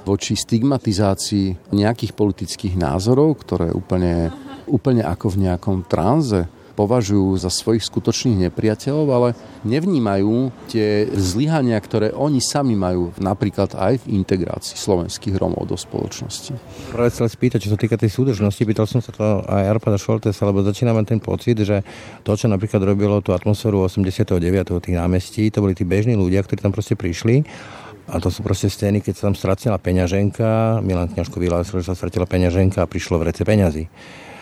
voči 0.07 0.39
stigmatizácii 0.39 1.75
nejakých 1.75 2.15
politických 2.15 2.79
názorov, 2.79 3.43
ktoré 3.43 3.75
úplne, 3.75 4.31
úplne 4.71 5.03
ako 5.03 5.35
v 5.35 5.51
nejakom 5.51 5.91
tranze 5.91 6.47
považujú 6.81 7.37
za 7.37 7.53
svojich 7.53 7.85
skutočných 7.85 8.49
nepriateľov, 8.49 9.07
ale 9.13 9.29
nevnímajú 9.69 10.49
tie 10.73 11.05
zlyhania, 11.13 11.77
ktoré 11.77 12.17
oni 12.17 12.41
sami 12.41 12.73
majú 12.73 13.13
napríklad 13.21 13.77
aj 13.77 14.01
v 14.01 14.17
integrácii 14.17 14.81
slovenských 14.81 15.37
Romov 15.37 15.69
do 15.69 15.77
spoločnosti. 15.77 16.57
Práve 16.89 17.13
sa 17.13 17.29
spýtať, 17.29 17.69
čo 17.69 17.77
sa 17.77 17.79
týka 17.79 18.01
tej 18.01 18.09
súdržnosti, 18.09 18.65
pýtal 18.65 18.89
som 18.89 19.05
sa 19.05 19.13
to 19.13 19.45
aj 19.45 19.77
Arpada 19.77 20.01
Šoltes, 20.01 20.41
lebo 20.41 20.65
začína 20.65 20.97
mať 20.97 21.05
ten 21.13 21.21
pocit, 21.21 21.61
že 21.61 21.85
to, 22.25 22.33
čo 22.33 22.49
napríklad 22.49 22.81
robilo 22.81 23.21
tú 23.21 23.37
atmosféru 23.37 23.85
89. 23.85 24.41
tých 24.81 24.97
námestí, 24.97 25.53
to 25.53 25.61
boli 25.61 25.77
tí 25.77 25.85
bežní 25.85 26.17
ľudia, 26.17 26.41
ktorí 26.41 26.65
tam 26.65 26.73
proste 26.73 26.97
prišli 26.97 27.45
a 28.11 28.19
to 28.19 28.33
sú 28.33 28.41
proste 28.41 28.73
scény, 28.73 29.05
keď 29.05 29.13
sa 29.15 29.23
tam 29.31 29.37
stratila 29.37 29.77
peňaženka, 29.79 30.81
Milan 30.81 31.13
Kňažko 31.13 31.37
vyhlásil, 31.39 31.85
že 31.85 31.93
sa 31.93 31.95
stratila 31.95 32.25
peňaženka 32.25 32.83
a 32.83 32.89
prišlo 32.89 33.21
v 33.21 33.31
rece 33.31 33.45
peňazí 33.45 33.87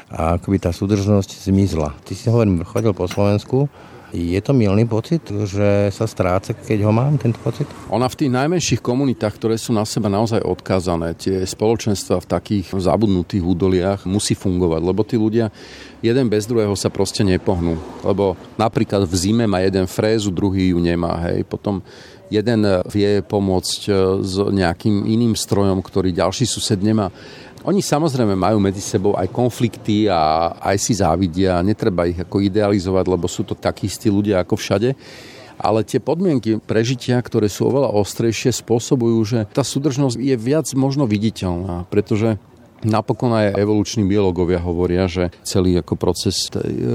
a 0.08 0.40
akoby 0.40 0.56
tá 0.60 0.72
súdržnosť 0.72 1.48
zmizla. 1.48 1.92
Ty 2.04 2.12
si 2.16 2.26
hovorím, 2.32 2.64
chodil 2.64 2.96
po 2.96 3.04
Slovensku, 3.04 3.68
je 4.08 4.40
to 4.40 4.56
milný 4.56 4.88
pocit, 4.88 5.20
že 5.28 5.92
sa 5.92 6.08
stráca, 6.08 6.56
keď 6.56 6.88
ho 6.88 6.92
mám, 6.96 7.20
tento 7.20 7.36
pocit? 7.44 7.68
Ona 7.92 8.08
v 8.08 8.16
tých 8.24 8.32
najmenších 8.32 8.80
komunitách, 8.80 9.36
ktoré 9.36 9.60
sú 9.60 9.76
na 9.76 9.84
seba 9.84 10.08
naozaj 10.08 10.40
odkázané, 10.40 11.12
tie 11.12 11.44
spoločenstva 11.44 12.24
v 12.24 12.30
takých 12.32 12.72
zabudnutých 12.72 13.44
údoliach 13.44 14.00
musí 14.08 14.32
fungovať, 14.32 14.80
lebo 14.80 15.04
tí 15.04 15.20
ľudia 15.20 15.52
jeden 16.00 16.32
bez 16.32 16.48
druhého 16.48 16.72
sa 16.72 16.88
proste 16.88 17.20
nepohnú. 17.20 17.76
Lebo 18.00 18.32
napríklad 18.56 19.04
v 19.04 19.12
zime 19.12 19.44
má 19.44 19.60
jeden 19.60 19.84
frézu, 19.84 20.32
druhý 20.32 20.72
ju 20.72 20.80
nemá. 20.80 21.28
Hej. 21.28 21.44
Potom 21.44 21.84
jeden 22.32 22.64
vie 22.88 23.20
pomôcť 23.24 23.80
e, 23.88 23.90
s 24.24 24.34
nejakým 24.40 25.04
iným 25.04 25.36
strojom, 25.36 25.80
ktorý 25.84 26.16
ďalší 26.16 26.48
sused 26.48 26.80
nemá. 26.80 27.12
Oni 27.68 27.84
samozrejme 27.84 28.32
majú 28.32 28.64
medzi 28.64 28.80
sebou 28.80 29.12
aj 29.12 29.28
konflikty 29.28 30.08
a 30.08 30.56
aj 30.56 30.76
si 30.80 30.96
závidia. 30.96 31.60
Netreba 31.60 32.08
ich 32.08 32.16
ako 32.16 32.40
idealizovať, 32.40 33.04
lebo 33.04 33.28
sú 33.28 33.44
to 33.44 33.52
takí 33.52 33.92
ľudia 34.08 34.40
ako 34.40 34.56
všade 34.56 34.96
ale 35.58 35.82
tie 35.82 35.98
podmienky 35.98 36.62
prežitia, 36.62 37.18
ktoré 37.18 37.50
sú 37.50 37.66
oveľa 37.66 37.90
ostrejšie, 37.98 38.54
spôsobujú, 38.54 39.18
že 39.26 39.38
tá 39.50 39.66
súdržnosť 39.66 40.14
je 40.14 40.36
viac 40.38 40.70
možno 40.78 41.10
viditeľná, 41.10 41.90
pretože 41.90 42.38
Napokon 42.86 43.34
aj 43.34 43.58
evoluční 43.58 44.06
biológovia 44.06 44.62
hovoria, 44.62 45.10
že 45.10 45.34
celý 45.42 45.82
ako 45.82 45.98
proces 45.98 46.46
tej 46.46 46.72
e, 46.78 46.86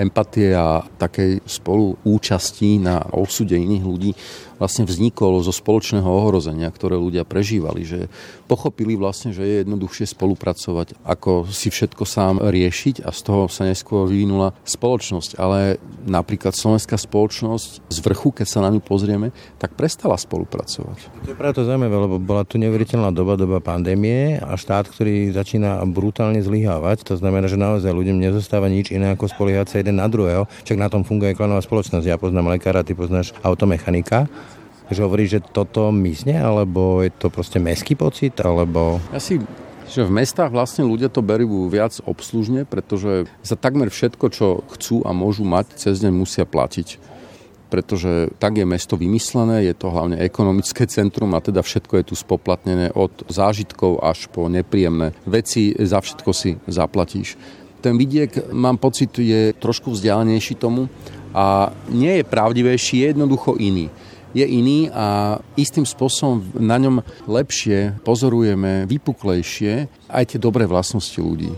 empatie 0.00 0.56
a 0.56 0.80
takej 0.96 1.44
spoluúčasti 1.44 2.80
na 2.80 3.04
osude 3.12 3.52
iných 3.52 3.84
ľudí 3.84 4.10
vlastne 4.56 4.88
vznikol 4.88 5.44
zo 5.44 5.52
spoločného 5.52 6.08
ohrozenia, 6.08 6.72
ktoré 6.72 6.96
ľudia 6.96 7.28
prežívali, 7.28 7.84
že 7.84 8.08
pochopili 8.48 8.96
vlastne, 8.96 9.30
že 9.36 9.44
je 9.44 9.54
jednoduchšie 9.62 10.16
spolupracovať, 10.16 10.96
ako 11.04 11.48
si 11.52 11.68
všetko 11.68 12.04
sám 12.08 12.40
riešiť 12.40 13.04
a 13.04 13.12
z 13.12 13.20
toho 13.20 13.52
sa 13.52 13.68
neskôr 13.68 14.08
vyvinula 14.08 14.56
spoločnosť. 14.64 15.36
Ale 15.36 15.76
napríklad 16.08 16.56
slovenská 16.56 16.96
spoločnosť 16.96 17.92
z 17.92 17.98
vrchu, 18.00 18.32
keď 18.32 18.46
sa 18.48 18.64
na 18.64 18.72
ňu 18.72 18.80
pozrieme, 18.80 19.30
tak 19.60 19.76
prestala 19.76 20.16
spolupracovať. 20.16 21.28
To 21.28 21.30
je 21.32 21.36
práve 21.36 21.60
zaujímavé, 21.60 21.96
lebo 22.08 22.16
bola 22.16 22.48
tu 22.48 22.56
neuveriteľná 22.56 23.12
doba, 23.12 23.36
doba 23.36 23.60
pandémie 23.60 24.40
a 24.40 24.56
štát, 24.56 24.88
ktorý 24.88 25.25
začína 25.32 25.82
brutálne 25.88 26.42
zlyhávať. 26.42 27.06
To 27.08 27.14
znamená, 27.16 27.46
že 27.46 27.58
naozaj 27.58 27.90
ľuďom 27.90 28.18
nezostáva 28.18 28.66
nič 28.66 28.90
iné 28.90 29.14
ako 29.14 29.30
spoliehať 29.30 29.66
sa 29.72 29.76
jeden 29.80 30.02
na 30.02 30.06
druhého. 30.06 30.50
Čak 30.66 30.76
na 30.76 30.90
tom 30.90 31.06
funguje 31.06 31.34
klanová 31.34 31.62
spoločnosť. 31.62 32.06
Ja 32.06 32.20
poznám 32.20 32.52
lekára, 32.52 32.86
ty 32.86 32.92
poznáš 32.92 33.32
automechanika 33.42 34.28
že 34.86 35.02
hovorí, 35.02 35.26
že 35.26 35.42
toto 35.42 35.90
mizne, 35.90 36.38
alebo 36.38 37.02
je 37.02 37.10
to 37.10 37.26
proste 37.26 37.58
meský 37.58 37.98
pocit, 37.98 38.38
alebo... 38.38 39.02
Ja 39.10 39.18
si 39.18 39.42
že 39.86 40.02
v 40.02 40.18
mestách 40.18 40.50
vlastne 40.50 40.82
ľudia 40.82 41.06
to 41.06 41.22
berú 41.22 41.70
viac 41.70 41.94
obslužne, 42.02 42.66
pretože 42.66 43.30
za 43.46 43.54
takmer 43.54 43.86
všetko, 43.86 44.26
čo 44.34 44.66
chcú 44.74 45.06
a 45.06 45.14
môžu 45.14 45.46
mať, 45.46 45.78
cez 45.78 46.02
deň 46.02 46.10
musia 46.10 46.42
platiť. 46.42 46.98
Pretože 47.66 48.30
tak 48.38 48.62
je 48.62 48.66
mesto 48.66 48.94
vymyslené, 48.94 49.66
je 49.66 49.74
to 49.74 49.90
hlavne 49.90 50.22
ekonomické 50.22 50.86
centrum 50.86 51.34
a 51.34 51.42
teda 51.42 51.66
všetko 51.66 51.98
je 51.98 52.04
tu 52.06 52.14
spoplatnené 52.14 52.94
od 52.94 53.10
zážitkov 53.26 53.98
až 54.06 54.30
po 54.30 54.46
nepríjemné 54.46 55.10
veci, 55.26 55.74
za 55.74 55.98
všetko 55.98 56.30
si 56.30 56.54
zaplatíš. 56.70 57.34
Ten 57.82 57.98
vidiek, 57.98 58.54
mám 58.54 58.78
pocit, 58.78 59.10
je 59.18 59.50
trošku 59.58 59.90
vzdialenejší 59.90 60.54
tomu 60.58 60.86
a 61.34 61.74
nie 61.90 62.22
je 62.22 62.24
pravdivejší, 62.24 63.02
je 63.02 63.06
jednoducho 63.10 63.58
iný 63.58 63.90
je 64.36 64.44
iný 64.44 64.92
a 64.92 65.40
istým 65.56 65.88
spôsobom 65.88 66.44
na 66.60 66.76
ňom 66.76 67.00
lepšie 67.24 67.96
pozorujeme, 68.04 68.84
vypuklejšie 68.84 69.88
aj 70.12 70.24
tie 70.28 70.36
dobré 70.36 70.68
vlastnosti 70.68 71.16
ľudí. 71.16 71.56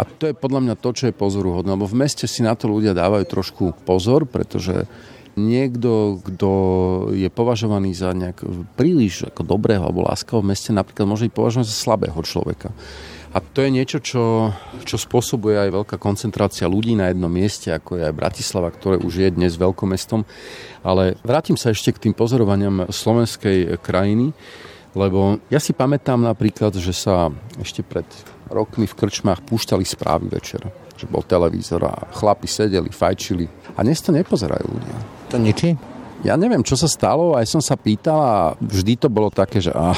A 0.00 0.08
to 0.08 0.32
je 0.32 0.32
podľa 0.32 0.64
mňa 0.64 0.74
to, 0.80 0.96
čo 0.96 1.04
je 1.12 1.20
pozoruhodné, 1.20 1.76
lebo 1.76 1.84
v 1.84 2.00
meste 2.00 2.24
si 2.24 2.40
na 2.40 2.56
to 2.56 2.72
ľudia 2.72 2.96
dávajú 2.96 3.24
trošku 3.28 3.64
pozor, 3.84 4.24
pretože 4.24 4.88
niekto, 5.48 6.20
kto 6.20 6.50
je 7.16 7.28
považovaný 7.32 7.96
za 7.96 8.12
nejak 8.12 8.44
príliš 8.76 9.24
ako 9.32 9.42
dobrého 9.42 9.80
alebo 9.80 10.04
láskavého 10.04 10.44
v 10.44 10.50
meste, 10.52 10.70
napríklad 10.76 11.08
môže 11.08 11.26
byť 11.26 11.34
považovaný 11.34 11.66
za 11.66 11.76
slabého 11.76 12.20
človeka. 12.20 12.68
A 13.30 13.38
to 13.38 13.62
je 13.62 13.70
niečo, 13.70 14.02
čo, 14.02 14.50
čo 14.82 14.98
spôsobuje 14.98 15.54
aj 15.54 15.70
veľká 15.70 15.96
koncentrácia 16.02 16.66
ľudí 16.66 16.98
na 16.98 17.14
jednom 17.14 17.30
mieste, 17.30 17.70
ako 17.70 18.02
je 18.02 18.10
aj 18.10 18.18
Bratislava, 18.18 18.74
ktoré 18.74 18.98
už 18.98 19.22
je 19.22 19.28
dnes 19.30 19.54
veľkomestom. 19.54 20.26
Ale 20.82 21.14
vrátim 21.22 21.54
sa 21.54 21.70
ešte 21.70 21.94
k 21.94 22.10
tým 22.10 22.14
pozorovaniam 22.18 22.90
slovenskej 22.90 23.78
krajiny, 23.78 24.34
lebo 24.98 25.38
ja 25.46 25.62
si 25.62 25.70
pamätám 25.70 26.18
napríklad, 26.18 26.74
že 26.74 26.90
sa 26.90 27.30
ešte 27.62 27.86
pred 27.86 28.06
rokmi 28.50 28.90
v 28.90 28.98
krčmách 28.98 29.46
púšťali 29.46 29.86
správy 29.86 30.26
večer. 30.26 30.66
Že 30.98 31.06
bol 31.06 31.22
televízor 31.22 31.86
a 31.86 32.10
chlapi 32.10 32.50
sedeli, 32.50 32.90
fajčili. 32.90 33.46
A 33.78 33.86
dnes 33.86 34.02
to 34.02 34.10
nepozerajú 34.10 34.66
ľudia. 34.66 35.19
To 35.30 35.38
ničí? 35.38 35.78
Ja 36.26 36.34
neviem, 36.34 36.60
čo 36.66 36.74
sa 36.76 36.90
stalo, 36.90 37.38
aj 37.38 37.46
som 37.46 37.62
sa 37.62 37.78
pýtal 37.78 38.18
a 38.18 38.36
vždy 38.58 38.98
to 39.00 39.08
bolo 39.08 39.30
také, 39.32 39.62
že 39.62 39.72
ah, 39.72 39.96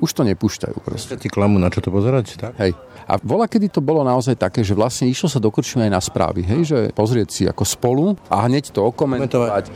už 0.00 0.14
to 0.14 0.22
nepúšťajú. 0.22 0.76
Proste. 0.80 1.18
Ti 1.18 1.28
klamu, 1.28 1.58
na 1.58 1.68
čo 1.68 1.82
to 1.82 1.90
pozerať? 1.90 2.38
Tak? 2.38 2.54
Hej. 2.62 2.72
A 3.06 3.18
vola, 3.22 3.46
kedy 3.46 3.70
to 3.70 3.82
bolo 3.82 4.02
naozaj 4.06 4.34
také, 4.34 4.66
že 4.66 4.74
vlastne 4.74 5.06
išlo 5.06 5.30
sa 5.30 5.38
do 5.38 5.50
aj 5.50 5.90
na 5.90 6.02
správy, 6.02 6.42
hej, 6.42 6.60
že 6.66 6.78
pozrieť 6.90 7.28
si 7.30 7.42
ako 7.46 7.62
spolu 7.62 8.06
a 8.26 8.46
hneď 8.46 8.74
to 8.74 8.82
okomentovať. 8.82 9.70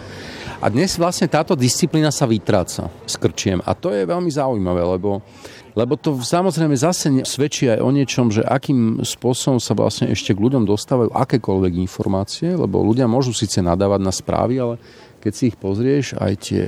A 0.60 0.68
dnes 0.68 0.92
vlastne 1.00 1.24
táto 1.24 1.56
disciplína 1.56 2.12
sa 2.12 2.28
vytráca 2.28 2.92
s 3.08 3.16
krčiem 3.16 3.64
a 3.64 3.72
to 3.72 3.96
je 3.96 4.04
veľmi 4.04 4.28
zaujímavé, 4.28 4.84
lebo 4.84 5.24
lebo 5.72 5.94
to 5.96 6.18
samozrejme 6.20 6.76
zase 6.76 7.08
svedčí 7.24 7.70
aj 7.70 7.80
o 7.80 7.88
niečom, 7.94 8.28
že 8.28 8.44
akým 8.44 9.00
spôsobom 9.00 9.56
sa 9.56 9.72
vlastne 9.72 10.12
ešte 10.12 10.36
k 10.36 10.42
ľuďom 10.42 10.68
dostávajú 10.68 11.14
akékoľvek 11.14 11.80
informácie, 11.80 12.52
lebo 12.52 12.84
ľudia 12.84 13.08
môžu 13.08 13.32
síce 13.32 13.62
nadávať 13.64 14.00
na 14.02 14.12
správy, 14.12 14.54
ale 14.60 14.74
keď 15.22 15.32
si 15.32 15.48
ich 15.48 15.56
pozrieš, 15.56 16.18
aj 16.20 16.32
tie 16.42 16.64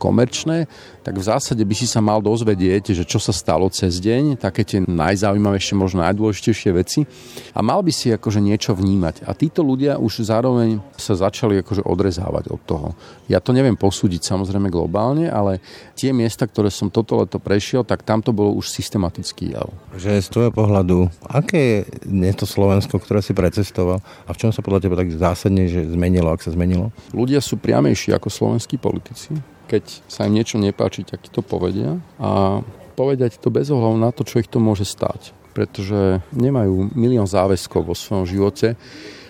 komerčné, 0.00 0.66
tak 1.04 1.20
v 1.20 1.24
zásade 1.28 1.60
by 1.60 1.74
si 1.76 1.84
sa 1.84 2.00
mal 2.00 2.24
dozvedieť, 2.24 2.96
že 2.96 3.04
čo 3.04 3.20
sa 3.20 3.30
stalo 3.30 3.68
cez 3.68 4.00
deň, 4.00 4.40
také 4.40 4.64
tie 4.64 4.80
najzaujímavejšie, 4.80 5.76
možno 5.76 6.00
najdôležitejšie 6.00 6.70
veci 6.72 7.04
a 7.52 7.60
mal 7.60 7.84
by 7.84 7.92
si 7.92 8.08
akože 8.08 8.40
niečo 8.40 8.72
vnímať. 8.72 9.28
A 9.28 9.36
títo 9.36 9.60
ľudia 9.60 10.00
už 10.00 10.24
zároveň 10.24 10.80
sa 10.96 11.12
začali 11.12 11.60
akože 11.60 11.84
odrezávať 11.84 12.48
od 12.48 12.60
toho. 12.64 12.88
Ja 13.28 13.44
to 13.44 13.52
neviem 13.52 13.76
posúdiť 13.76 14.24
samozrejme 14.24 14.72
globálne, 14.72 15.28
ale 15.28 15.60
tie 15.92 16.16
miesta, 16.16 16.48
ktoré 16.48 16.72
som 16.72 16.88
toto 16.88 17.20
leto 17.20 17.36
prešiel, 17.36 17.84
tak 17.84 18.00
tam 18.00 18.24
to 18.24 18.32
bolo 18.32 18.56
už 18.56 18.72
systematický 18.72 19.52
jav. 19.52 19.68
Že 19.92 20.24
z 20.24 20.28
tvojho 20.32 20.52
pohľadu, 20.56 21.12
aké 21.28 21.84
je 22.04 22.34
to 22.34 22.48
Slovensko, 22.48 22.96
ktoré 22.96 23.20
si 23.20 23.36
precestoval 23.36 24.00
a 24.00 24.30
v 24.32 24.40
čom 24.40 24.50
sa 24.50 24.64
podľa 24.64 24.88
teba 24.88 24.96
tak 24.96 25.12
zásadne 25.12 25.68
že 25.68 25.84
zmenilo, 25.84 26.32
ak 26.32 26.40
sa 26.40 26.56
zmenilo? 26.56 26.88
Ľudia 27.12 27.44
sú 27.44 27.60
priamejší 27.60 28.16
ako 28.16 28.32
slovenskí 28.32 28.80
politici 28.80 29.53
keď 29.74 30.06
sa 30.06 30.30
im 30.30 30.38
niečo 30.38 30.62
nepáči, 30.62 31.02
tak 31.02 31.26
to 31.26 31.42
povedia 31.42 31.98
a 32.22 32.62
povedať 32.94 33.42
to 33.42 33.50
bez 33.50 33.74
ohľadu 33.74 33.98
na 33.98 34.14
to, 34.14 34.22
čo 34.22 34.38
ich 34.38 34.46
to 34.46 34.62
môže 34.62 34.86
stať. 34.86 35.34
Pretože 35.50 36.22
nemajú 36.30 36.94
milión 36.94 37.26
záväzkov 37.26 37.90
vo 37.90 37.94
svojom 37.98 38.22
živote 38.22 38.78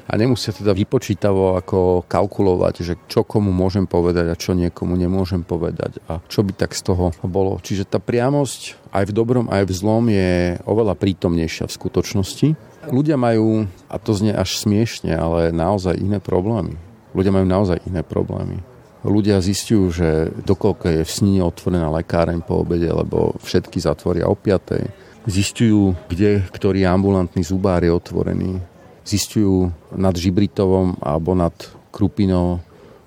a 0.04 0.12
nemusia 0.20 0.52
teda 0.52 0.76
vypočítavo 0.76 1.56
ako 1.56 2.04
kalkulovať, 2.04 2.74
že 2.84 2.94
čo 3.08 3.24
komu 3.24 3.56
môžem 3.56 3.88
povedať 3.88 4.28
a 4.28 4.36
čo 4.36 4.52
niekomu 4.52 5.00
nemôžem 5.00 5.40
povedať 5.40 6.04
a 6.12 6.20
čo 6.28 6.44
by 6.44 6.52
tak 6.52 6.76
z 6.76 6.92
toho 6.92 7.16
bolo. 7.24 7.56
Čiže 7.64 7.88
tá 7.88 7.96
priamosť 7.96 8.92
aj 8.92 9.04
v 9.08 9.12
dobrom, 9.16 9.48
aj 9.48 9.64
v 9.64 9.72
zlom 9.72 10.04
je 10.12 10.60
oveľa 10.68 10.92
prítomnejšia 11.00 11.72
v 11.72 11.76
skutočnosti. 11.76 12.48
Ľudia 12.92 13.16
majú, 13.16 13.64
a 13.88 13.96
to 13.96 14.12
znie 14.12 14.36
až 14.36 14.60
smiešne, 14.60 15.16
ale 15.16 15.56
naozaj 15.56 15.96
iné 15.96 16.20
problémy. 16.20 16.76
Ľudia 17.16 17.32
majú 17.32 17.48
naozaj 17.48 17.80
iné 17.88 18.04
problémy 18.04 18.73
ľudia 19.04 19.38
zistujú, 19.38 19.92
že 19.92 20.08
dokoľko 20.42 20.84
je 20.88 21.00
v 21.04 21.10
snine 21.10 21.40
otvorená 21.44 21.92
lekáreň 22.00 22.40
po 22.40 22.64
obede, 22.64 22.88
lebo 22.88 23.36
všetky 23.44 23.78
zatvoria 23.78 24.26
o 24.26 24.34
5. 24.34 25.28
Zistujú, 25.28 25.96
kde 26.08 26.44
ktorý 26.52 26.88
ambulantný 26.88 27.44
zubár 27.44 27.84
je 27.84 27.92
otvorený. 27.92 28.60
Zistujú 29.04 29.72
nad 29.92 30.16
Žibritovom 30.16 30.96
alebo 31.04 31.36
nad 31.36 31.52
Krupinou, 31.92 32.64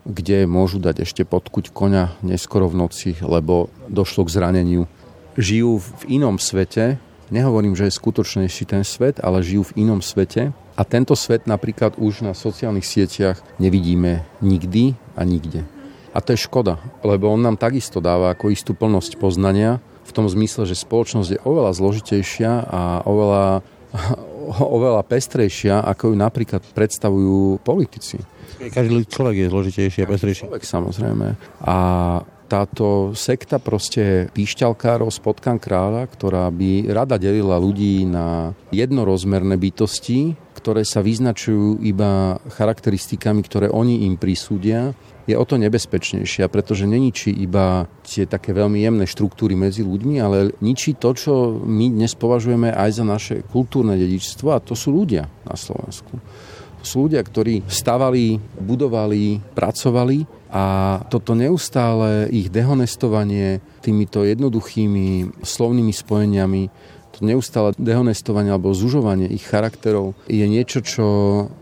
kde 0.07 0.47
môžu 0.47 0.79
dať 0.79 1.03
ešte 1.03 1.27
podkuť 1.27 1.73
koňa 1.73 2.23
neskoro 2.23 2.69
v 2.71 2.79
noci, 2.79 3.11
lebo 3.19 3.67
došlo 3.91 4.23
k 4.23 4.33
zraneniu. 4.39 4.83
Žijú 5.35 5.71
v 5.81 5.89
inom 6.21 6.39
svete, 6.39 7.01
nehovorím, 7.33 7.75
že 7.75 7.91
je 7.91 7.97
skutočnejší 7.99 8.63
ten 8.69 8.87
svet, 8.87 9.19
ale 9.19 9.43
žijú 9.43 9.67
v 9.73 9.85
inom 9.85 9.99
svete 9.99 10.55
A 10.77 10.85
tento 10.85 11.17
svet 11.17 11.49
napríklad 11.49 11.97
už 11.97 12.21
na 12.21 12.37
sociálnych 12.37 12.85
sieťach 12.85 13.41
nevidíme 13.57 14.21
nikdy 14.45 14.93
a 15.17 15.25
nikde. 15.25 15.65
A 16.17 16.19
to 16.25 16.33
je 16.33 16.49
škoda, 16.49 16.81
lebo 17.05 17.29
on 17.29 17.45
nám 17.45 17.61
takisto 17.61 18.01
dáva 18.01 18.33
ako 18.33 18.49
istú 18.49 18.73
plnosť 18.73 19.21
poznania 19.21 19.77
v 20.01 20.11
tom 20.17 20.25
zmysle, 20.25 20.65
že 20.65 20.73
spoločnosť 20.73 21.29
je 21.37 21.43
oveľa 21.45 21.77
zložitejšia 21.77 22.51
a 22.65 23.05
oveľa, 23.05 23.61
oveľa 24.81 25.05
pestrejšia, 25.05 25.85
ako 25.85 26.09
ju 26.09 26.15
napríklad 26.17 26.65
predstavujú 26.73 27.61
politici. 27.61 28.17
Každý 28.57 29.05
človek 29.05 29.45
je 29.45 29.51
zložitejší 29.53 29.99
a 30.01 30.09
pestrejší. 30.09 30.41
Človek 30.49 30.65
samozrejme. 30.65 31.37
A 31.61 31.77
táto 32.47 33.11
sekta 33.11 33.59
proste 33.59 34.31
píšťalkárov 34.31 35.11
z 35.11 35.19
Potkan 35.19 35.59
kráľa, 35.59 36.07
ktorá 36.07 36.47
by 36.49 36.89
rada 36.89 37.19
delila 37.19 37.59
ľudí 37.59 38.07
na 38.07 38.57
jednorozmerné 38.71 39.59
bytosti, 39.59 40.33
ktoré 40.57 40.81
sa 40.81 41.05
vyznačujú 41.05 41.85
iba 41.85 42.41
charakteristikami, 42.57 43.45
ktoré 43.45 43.69
oni 43.69 44.09
im 44.09 44.17
prisúdia, 44.17 44.97
je 45.27 45.35
o 45.35 45.43
to 45.43 45.59
nebezpečnejšia, 45.59 46.47
pretože 46.47 46.87
neničí 46.87 47.29
iba 47.29 47.85
tie 48.07 48.23
také 48.23 48.55
veľmi 48.55 48.79
jemné 48.79 49.05
štruktúry 49.05 49.59
medzi 49.59 49.83
ľuďmi, 49.83 50.15
ale 50.23 50.55
ničí 50.63 50.95
to, 50.95 51.11
čo 51.11 51.33
my 51.61 51.91
dnes 51.91 52.15
považujeme 52.15 52.71
aj 52.71 52.89
za 52.95 53.03
naše 53.03 53.35
kultúrne 53.43 53.99
dedičstvo 53.99 54.55
a 54.55 54.63
to 54.63 54.73
sú 54.73 54.95
ľudia 54.95 55.27
na 55.43 55.55
Slovensku. 55.59 56.17
To 56.79 56.85
sú 56.87 57.11
ľudia, 57.11 57.19
ktorí 57.19 57.67
stavali, 57.67 58.39
budovali, 58.63 59.43
pracovali 59.51 60.47
a 60.47 60.65
toto 61.11 61.35
neustále 61.35 62.31
ich 62.31 62.47
dehonestovanie 62.47 63.59
týmito 63.83 64.23
jednoduchými 64.23 65.43
slovnými 65.43 65.91
spojeniami 65.91 66.63
to 67.17 67.25
neustále 67.25 67.73
dehonestovanie 67.81 68.53
alebo 68.53 68.77
zužovanie 68.77 69.25
ich 69.33 69.41
charakterov 69.49 70.13
je 70.29 70.45
niečo, 70.45 70.85
čo 70.85 71.07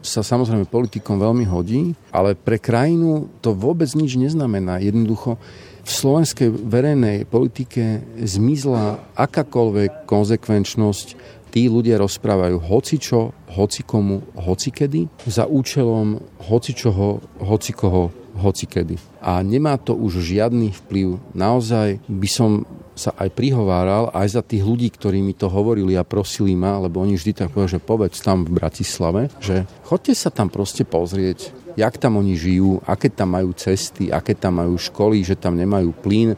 sa 0.04 0.20
samozrejme 0.20 0.68
politikom 0.68 1.15
veľmi 1.15 1.48
hodí, 1.48 1.96
ale 2.12 2.36
pre 2.36 2.60
krajinu 2.60 3.32
to 3.39 3.56
vôbec 3.56 3.88
nič 3.96 4.20
neznamená. 4.20 4.84
Jednoducho 4.84 5.39
v 5.86 5.89
slovenskej 5.89 6.50
verejnej 6.52 7.24
politike 7.30 8.04
zmizla 8.20 9.00
akákoľvek 9.15 10.10
konzekvenčnosť 10.10 11.08
tí 11.56 11.72
ľudia 11.72 11.96
rozprávajú 12.04 12.60
hocičo, 12.60 13.32
hocikomu, 13.56 14.28
hocikedy 14.36 15.08
za 15.24 15.48
účelom 15.48 16.20
hocičoho, 16.52 17.24
hocikoho, 17.39 18.12
hocikedy. 18.36 19.00
A 19.24 19.39
nemá 19.39 19.80
to 19.80 19.96
už 19.96 20.20
žiadny 20.20 20.76
vplyv. 20.84 21.15
Naozaj 21.32 22.04
by 22.12 22.28
som 22.28 22.68
sa 22.95 23.12
aj 23.19 23.29
prihováral 23.36 24.10
aj 24.15 24.39
za 24.39 24.41
tých 24.41 24.63
ľudí, 24.63 24.88
ktorí 24.88 25.19
mi 25.19 25.36
to 25.36 25.51
hovorili 25.51 25.99
a 25.99 26.08
prosili 26.08 26.55
ma, 26.55 26.79
lebo 26.79 27.03
oni 27.03 27.19
vždy 27.19 27.31
tak 27.36 27.51
povedali, 27.51 27.75
že 27.75 27.84
povedz 27.84 28.17
tam 28.23 28.47
v 28.47 28.55
Bratislave, 28.55 29.21
že 29.43 29.67
chodte 29.84 30.15
sa 30.15 30.31
tam 30.31 30.47
proste 30.47 30.88
pozrieť, 30.88 31.51
jak 31.75 31.99
tam 31.99 32.17
oni 32.19 32.39
žijú, 32.39 32.79
aké 32.88 33.11
tam 33.11 33.35
majú 33.35 33.51
cesty, 33.55 34.11
aké 34.11 34.35
tam 34.35 34.63
majú 34.63 34.79
školy, 34.79 35.21
že 35.23 35.35
tam 35.35 35.59
nemajú 35.59 35.91
plyn, 35.99 36.33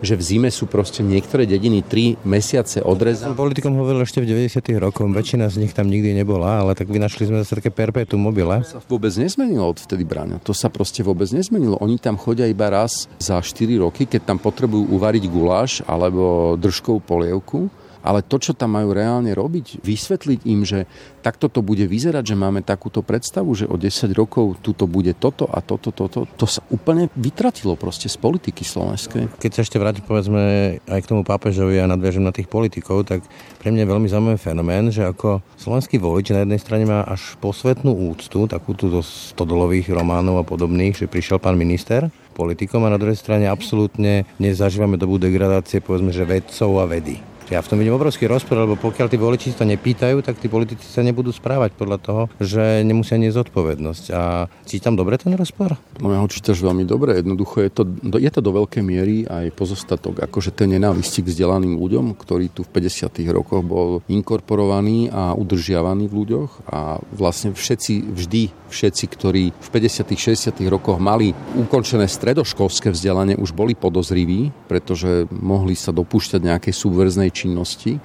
že 0.00 0.16
v 0.16 0.22
zime 0.24 0.48
sú 0.48 0.64
proste 0.64 1.04
niektoré 1.04 1.44
dediny 1.44 1.84
3 1.84 2.24
mesiace 2.24 2.80
odrezané. 2.80 3.36
Politikom 3.36 3.76
hovoril 3.76 4.00
ešte 4.02 4.24
v 4.24 4.32
90. 4.32 4.80
rokoch, 4.80 5.04
väčšina 5.04 5.52
z 5.52 5.60
nich 5.60 5.76
tam 5.76 5.92
nikdy 5.92 6.16
nebola, 6.16 6.64
ale 6.64 6.72
tak 6.72 6.88
vynašli 6.88 7.28
sme 7.28 7.44
zase 7.44 7.60
také 7.60 7.68
perpetuum 7.68 8.24
mobile. 8.24 8.64
To 8.64 8.80
sa 8.80 8.82
vôbec 8.88 9.12
nezmenilo 9.12 9.68
od 9.68 9.76
vtedy 9.76 10.08
Braňa. 10.08 10.40
To 10.48 10.56
sa 10.56 10.72
proste 10.72 11.04
vôbec 11.04 11.28
nezmenilo. 11.30 11.76
Oni 11.84 12.00
tam 12.00 12.16
chodia 12.16 12.48
iba 12.48 12.72
raz 12.72 13.12
za 13.20 13.36
4 13.36 13.84
roky, 13.84 14.08
keď 14.08 14.24
tam 14.24 14.38
potrebujú 14.40 14.88
uvariť 14.88 15.24
guláš 15.28 15.84
alebo 15.84 16.56
držkovú 16.56 17.04
polievku 17.04 17.68
ale 18.00 18.24
to, 18.24 18.40
čo 18.40 18.52
tam 18.56 18.76
majú 18.76 18.92
reálne 18.96 19.32
robiť, 19.32 19.84
vysvetliť 19.84 20.40
im, 20.48 20.64
že 20.64 20.88
takto 21.20 21.52
to 21.52 21.60
bude 21.60 21.84
vyzerať, 21.84 22.32
že 22.32 22.36
máme 22.36 22.64
takúto 22.64 23.04
predstavu, 23.04 23.52
že 23.52 23.68
o 23.68 23.76
10 23.76 24.10
rokov 24.16 24.60
tuto 24.64 24.88
bude 24.88 25.12
toto 25.16 25.44
a 25.48 25.60
toto, 25.60 25.92
toto, 25.92 26.24
to 26.24 26.46
sa 26.48 26.64
úplne 26.72 27.12
vytratilo 27.16 27.76
proste 27.76 28.08
z 28.08 28.16
politiky 28.16 28.64
slovenskej. 28.64 29.36
Keď 29.36 29.50
sa 29.52 29.62
ešte 29.64 29.76
vrátim 29.76 30.04
povedzme 30.04 30.76
aj 30.88 31.00
k 31.04 31.10
tomu 31.10 31.22
pápežovi 31.22 31.80
a 31.80 31.90
nadviažem 31.90 32.24
na 32.24 32.32
tých 32.32 32.48
politikov, 32.48 33.04
tak 33.04 33.24
pre 33.60 33.68
mňa 33.68 33.84
je 33.84 33.90
veľmi 33.92 34.08
zaujímavý 34.08 34.38
fenomén, 34.40 34.88
že 34.88 35.04
ako 35.04 35.44
slovenský 35.60 36.00
volič 36.00 36.32
na 36.32 36.42
jednej 36.44 36.60
strane 36.60 36.84
má 36.88 37.04
až 37.04 37.36
posvetnú 37.38 37.92
úctu, 37.92 38.48
takú 38.48 38.72
tu 38.72 38.88
do 38.88 39.04
stodolových 39.04 39.92
románov 39.92 40.40
a 40.40 40.48
podobných, 40.48 40.96
že 40.96 41.10
prišiel 41.10 41.36
pán 41.36 41.60
minister 41.60 42.08
politikom 42.40 42.80
a 42.88 42.92
na 42.94 42.96
druhej 42.96 43.20
strane 43.20 43.44
absolútne 43.44 44.24
nezažívame 44.40 44.96
dobu 44.96 45.20
degradácie 45.20 45.84
povedzme, 45.84 46.08
že 46.14 46.24
vedcov 46.24 46.80
a 46.80 46.88
vedy. 46.88 47.29
Ja 47.50 47.58
v 47.58 47.66
tom 47.66 47.82
vidím 47.82 47.98
obrovský 47.98 48.30
rozpor, 48.30 48.62
lebo 48.62 48.78
pokiaľ 48.78 49.10
tí 49.10 49.18
voliči 49.18 49.58
to 49.58 49.66
nepýtajú, 49.66 50.22
tak 50.22 50.38
tí 50.38 50.46
politici 50.46 50.86
sa 50.86 51.02
nebudú 51.02 51.34
správať 51.34 51.74
podľa 51.74 51.98
toho, 51.98 52.22
že 52.38 52.86
nemusia 52.86 53.18
niesť 53.18 53.42
zodpovednosť. 53.42 54.04
A 54.14 54.46
čítam 54.62 54.94
dobre 54.94 55.18
ten 55.18 55.34
rozpor? 55.34 55.74
No 55.98 56.14
ja 56.14 56.22
ho 56.22 56.30
čítaš 56.30 56.62
veľmi 56.62 56.86
dobre. 56.86 57.18
Jednoducho 57.18 57.66
je 57.66 57.70
to, 57.74 57.82
je 58.22 58.30
to 58.30 58.38
do 58.38 58.54
veľkej 58.54 58.86
miery 58.86 59.26
aj 59.26 59.50
pozostatok, 59.58 60.22
akože 60.30 60.54
ten 60.54 60.70
nenávisti 60.70 61.26
k 61.26 61.34
vzdelaným 61.34 61.74
ľuďom, 61.74 62.14
ktorý 62.14 62.54
tu 62.54 62.62
v 62.62 62.70
50. 62.70 63.18
rokoch 63.34 63.66
bol 63.66 64.06
inkorporovaný 64.06 65.10
a 65.10 65.34
udržiavaný 65.34 66.06
v 66.06 66.14
ľuďoch 66.22 66.70
a 66.70 67.02
vlastne 67.10 67.50
všetci, 67.50 68.14
vždy 68.14 68.42
všetci, 68.70 69.04
ktorí 69.10 69.50
v 69.50 69.68
50. 69.74 70.06
60. 70.14 70.54
rokoch 70.70 71.02
mali 71.02 71.34
ukončené 71.58 72.06
stredoškolské 72.06 72.94
vzdelanie, 72.94 73.34
už 73.34 73.50
boli 73.50 73.74
podozriví, 73.74 74.54
pretože 74.70 75.26
mohli 75.34 75.74
sa 75.74 75.90
dopúšťať 75.90 76.46
nejakej 76.46 76.74
subverznej 76.78 77.39
činnosti. 77.46 77.96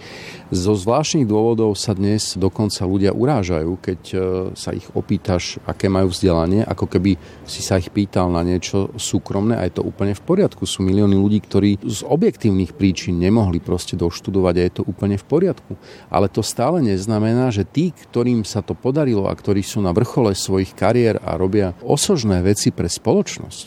Zo 0.53 0.77
zvláštnych 0.77 1.27
dôvodov 1.27 1.75
sa 1.75 1.91
dnes 1.91 2.39
dokonca 2.39 2.87
ľudia 2.87 3.11
urážajú, 3.11 3.71
keď 3.81 4.01
e, 4.13 4.17
sa 4.55 4.71
ich 4.71 4.87
opýtaš, 4.95 5.59
aké 5.67 5.91
majú 5.91 6.13
vzdelanie, 6.13 6.63
ako 6.63 6.85
keby 6.87 7.19
si 7.43 7.59
sa 7.59 7.75
ich 7.81 7.91
pýtal 7.91 8.31
na 8.31 8.45
niečo 8.45 8.93
súkromné 8.95 9.59
a 9.59 9.67
je 9.67 9.81
to 9.81 9.83
úplne 9.83 10.15
v 10.15 10.23
poriadku. 10.23 10.63
Sú 10.63 10.85
milióny 10.85 11.17
ľudí, 11.19 11.43
ktorí 11.43 11.81
z 11.83 12.05
objektívnych 12.07 12.77
príčin 12.77 13.19
nemohli 13.19 13.59
proste 13.59 13.99
doštudovať 13.99 14.55
a 14.55 14.63
je 14.63 14.73
to 14.79 14.83
úplne 14.87 15.19
v 15.19 15.25
poriadku. 15.25 15.73
Ale 16.07 16.31
to 16.31 16.39
stále 16.45 16.79
neznamená, 16.79 17.51
že 17.51 17.67
tí, 17.67 17.91
ktorým 17.91 18.47
sa 18.47 18.63
to 18.63 18.77
podarilo 18.77 19.27
a 19.27 19.33
ktorí 19.33 19.65
sú 19.65 19.81
na 19.81 19.91
vrchole 19.91 20.37
svojich 20.37 20.77
kariér 20.77 21.19
a 21.25 21.35
robia 21.35 21.73
osožné 21.81 22.45
veci 22.45 22.69
pre 22.69 22.87
spoločnosť, 22.87 23.65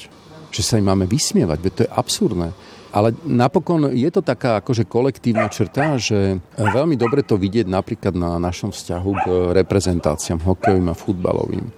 že 0.54 0.62
sa 0.62 0.78
im 0.78 0.86
máme 0.86 1.04
vysmievať, 1.10 1.58
veď 1.58 1.72
to 1.74 1.84
je 1.84 1.90
absurdné. 1.90 2.48
Ale 2.88 3.12
napokon 3.28 3.92
je 3.92 4.08
to 4.08 4.24
taká 4.24 4.64
akože 4.64 4.88
kolektívna 4.88 5.52
črta, 5.52 6.00
že 6.00 6.40
veľmi 6.56 6.96
dobre 6.96 7.20
to 7.20 7.36
vidieť 7.36 7.68
napríklad 7.68 8.16
na 8.16 8.40
našom 8.40 8.72
vzťahu 8.72 9.10
k 9.12 9.26
reprezentáciám 9.52 10.40
hokejovým 10.40 10.88
a 10.88 10.96
futbalovým. 10.96 11.68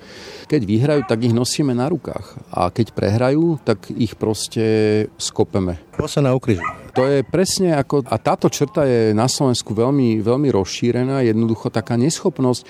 Keď 0.51 0.63
vyhrajú, 0.67 1.03
tak 1.07 1.23
ich 1.23 1.35
nosíme 1.35 1.71
na 1.75 1.87
rukách. 1.87 2.35
A 2.51 2.75
keď 2.75 2.91
prehrajú, 2.91 3.63
tak 3.63 3.87
ich 3.95 4.19
proste 4.19 5.07
skopeme. 5.15 5.79
sa 6.11 6.23
na 6.23 6.35
ukryžu. 6.35 6.63
To 6.99 7.07
je 7.07 7.23
presne 7.23 7.79
ako... 7.79 8.03
A 8.11 8.19
táto 8.19 8.51
črta 8.51 8.83
je 8.83 9.15
na 9.15 9.31
Slovensku 9.31 9.71
veľmi, 9.71 10.19
veľmi 10.19 10.51
rozšírená. 10.51 11.23
Jednoducho 11.23 11.71
taká 11.71 11.95
neschopnosť 11.95 12.67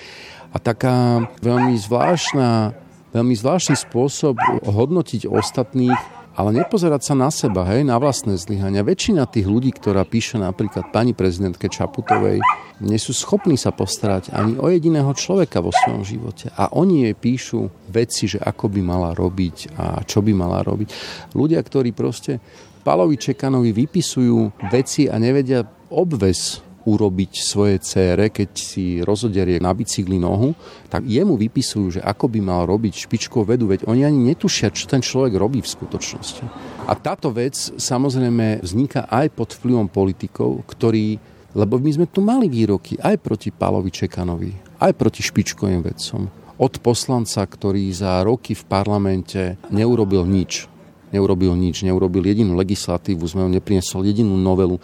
a 0.53 0.57
taká 0.61 1.25
veľmi 1.41 1.73
zvláštna 1.77 2.77
veľmi 3.11 3.35
zvláštny 3.35 3.75
spôsob 3.75 4.39
hodnotiť 4.63 5.27
ostatných 5.27 5.99
ale 6.31 6.55
nepozerať 6.63 7.01
sa 7.03 7.15
na 7.17 7.27
seba, 7.27 7.67
hej, 7.67 7.83
na 7.83 7.99
vlastné 7.99 8.39
zlyhania. 8.39 8.87
Väčšina 8.87 9.27
tých 9.27 9.47
ľudí, 9.47 9.75
ktorá 9.75 10.07
píše 10.07 10.39
napríklad 10.39 10.89
pani 10.95 11.11
prezidentke 11.11 11.67
Čaputovej, 11.67 12.39
nie 12.81 12.97
sú 12.97 13.11
schopní 13.11 13.59
sa 13.59 13.75
postarať 13.75 14.31
ani 14.33 14.55
o 14.57 14.71
jediného 14.71 15.11
človeka 15.11 15.59
vo 15.59 15.75
svojom 15.75 16.07
živote. 16.07 16.49
A 16.55 16.71
oni 16.71 17.09
jej 17.09 17.15
píšu 17.15 17.59
veci, 17.91 18.31
že 18.31 18.39
ako 18.39 18.71
by 18.71 18.81
mala 18.81 19.11
robiť 19.11 19.75
a 19.75 20.01
čo 20.07 20.23
by 20.23 20.31
mala 20.31 20.63
robiť. 20.63 20.87
Ľudia, 21.35 21.59
ktorí 21.59 21.91
proste 21.91 22.39
Palovi 22.81 23.19
Čekanovi 23.19 23.69
vypisujú 23.75 24.65
veci 24.73 25.05
a 25.05 25.21
nevedia 25.21 25.61
obves 25.93 26.70
urobiť 26.85 27.31
svoje 27.37 27.77
cére, 27.81 28.33
keď 28.33 28.49
si 28.57 28.99
rozoderie 29.05 29.61
na 29.61 29.73
bicykli 29.73 30.17
nohu, 30.17 30.57
tak 30.89 31.05
jemu 31.05 31.37
vypisujú, 31.37 31.99
že 31.99 32.01
ako 32.01 32.25
by 32.31 32.39
mal 32.41 32.61
robiť 32.65 33.05
špičkovú 33.05 33.53
vedu, 33.53 33.69
veď 33.69 33.85
oni 33.85 34.01
ani 34.05 34.33
netušia, 34.33 34.73
čo 34.73 34.89
ten 34.89 35.05
človek 35.05 35.37
robí 35.37 35.61
v 35.61 35.69
skutočnosti. 35.69 36.43
A 36.89 36.93
táto 36.97 37.29
vec 37.29 37.53
samozrejme 37.77 38.65
vzniká 38.65 39.05
aj 39.07 39.29
pod 39.33 39.53
vplyvom 39.53 39.87
politikov, 39.87 40.65
ktorí, 40.65 41.21
lebo 41.53 41.77
my 41.77 41.91
sme 41.93 42.07
tu 42.09 42.25
mali 42.25 42.49
výroky 42.49 42.97
aj 42.97 43.21
proti 43.21 43.53
Pálovi 43.53 43.93
Čekanovi, 43.93 44.81
aj 44.81 44.91
proti 44.97 45.21
špičkovým 45.21 45.85
vedcom. 45.85 46.27
Od 46.61 46.73
poslanca, 46.81 47.41
ktorý 47.45 47.89
za 47.89 48.21
roky 48.21 48.53
v 48.53 48.63
parlamente 48.69 49.57
neurobil 49.73 50.25
nič, 50.29 50.69
neurobil 51.13 51.53
nič, 51.57 51.83
neurobil 51.85 52.23
jedinú 52.25 52.53
legislatívu, 52.57 53.21
sme 53.27 53.45
ho 53.45 53.49
neprinesol 53.51 54.05
jedinú 54.07 54.37
novelu 54.37 54.79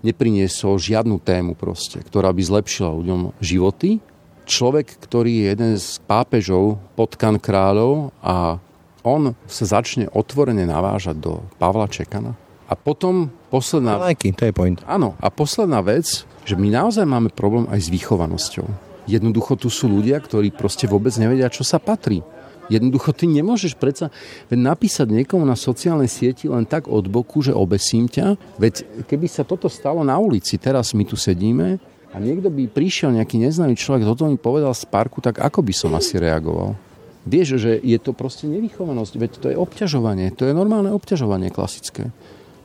nepriniesol 0.00 0.80
žiadnu 0.80 1.20
tému 1.20 1.52
proste, 1.56 2.00
ktorá 2.00 2.32
by 2.32 2.42
zlepšila 2.42 2.90
ľuďom 2.92 3.20
životy. 3.40 4.00
Človek, 4.48 4.98
ktorý 4.98 5.30
je 5.30 5.44
jeden 5.52 5.72
z 5.78 6.00
pápežov 6.08 6.80
potkan 6.98 7.38
kráľov 7.38 8.10
a 8.24 8.58
on 9.00 9.32
sa 9.48 9.64
začne 9.80 10.10
otvorene 10.12 10.68
navážať 10.68 11.16
do 11.16 11.32
Pavla 11.56 11.88
Čekana. 11.88 12.36
A 12.70 12.78
potom 12.78 13.32
posledná... 13.50 13.98
Lajky, 13.98 14.30
to 14.30 14.46
je 14.46 14.54
point. 14.54 14.78
Áno, 14.86 15.18
a 15.18 15.26
posledná 15.32 15.82
vec, 15.82 16.22
že 16.46 16.54
my 16.54 16.70
naozaj 16.70 17.02
máme 17.02 17.30
problém 17.34 17.66
aj 17.70 17.82
s 17.82 17.88
vychovanosťou. 17.90 18.66
Jednoducho 19.10 19.58
tu 19.58 19.66
sú 19.66 19.90
ľudia, 19.90 20.22
ktorí 20.22 20.54
proste 20.54 20.86
vôbec 20.86 21.10
nevedia, 21.18 21.50
čo 21.50 21.66
sa 21.66 21.82
patrí. 21.82 22.22
Jednoducho 22.70 23.10
ty 23.10 23.26
nemôžeš 23.26 23.74
predsa 23.74 24.14
napísať 24.48 25.10
niekomu 25.10 25.42
na 25.42 25.58
sociálnej 25.58 26.06
sieti 26.06 26.46
len 26.46 26.62
tak 26.62 26.86
od 26.86 27.10
boku, 27.10 27.42
že 27.42 27.50
obesím 27.50 28.06
ťa. 28.06 28.38
Veď 28.62 28.86
keby 29.10 29.26
sa 29.26 29.42
toto 29.42 29.66
stalo 29.66 30.06
na 30.06 30.14
ulici, 30.16 30.54
teraz 30.56 30.94
my 30.94 31.02
tu 31.02 31.18
sedíme 31.18 31.82
a 32.14 32.16
niekto 32.22 32.46
by 32.46 32.70
prišiel, 32.70 33.10
nejaký 33.10 33.42
neznámy 33.42 33.74
človek, 33.74 34.06
toto 34.06 34.30
mi 34.30 34.38
povedal 34.38 34.70
z 34.70 34.86
parku, 34.86 35.18
tak 35.18 35.42
ako 35.42 35.66
by 35.66 35.74
som 35.74 35.90
asi 35.98 36.18
reagoval? 36.22 36.78
Vieš, 37.26 37.60
že 37.60 37.76
je 37.82 37.98
to 38.00 38.16
proste 38.16 38.48
nevychovanosť, 38.48 39.12
veď 39.18 39.30
to 39.36 39.46
je 39.52 39.56
obťažovanie, 39.58 40.32
to 40.32 40.48
je 40.48 40.56
normálne 40.56 40.94
obťažovanie 40.94 41.50
klasické 41.50 42.14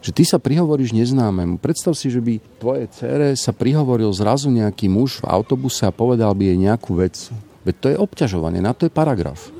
že 0.06 0.14
ty 0.14 0.22
sa 0.22 0.38
prihovoríš 0.38 0.94
neznámemu. 0.94 1.58
Predstav 1.58 1.98
si, 1.98 2.14
že 2.14 2.22
by 2.22 2.38
tvoje 2.62 2.86
cére 2.94 3.34
sa 3.34 3.50
prihovoril 3.50 4.14
zrazu 4.14 4.54
nejaký 4.54 4.86
muž 4.86 5.18
v 5.18 5.34
autobuse 5.34 5.82
a 5.82 5.90
povedal 5.90 6.30
by 6.38 6.54
jej 6.54 6.62
nejakú 6.62 6.94
vec. 6.94 7.34
Veď 7.66 7.76
to 7.82 7.88
je 7.90 7.98
obťažovanie, 7.98 8.62
na 8.62 8.78
to 8.78 8.86
je 8.86 8.94
paragraf. 8.94 9.55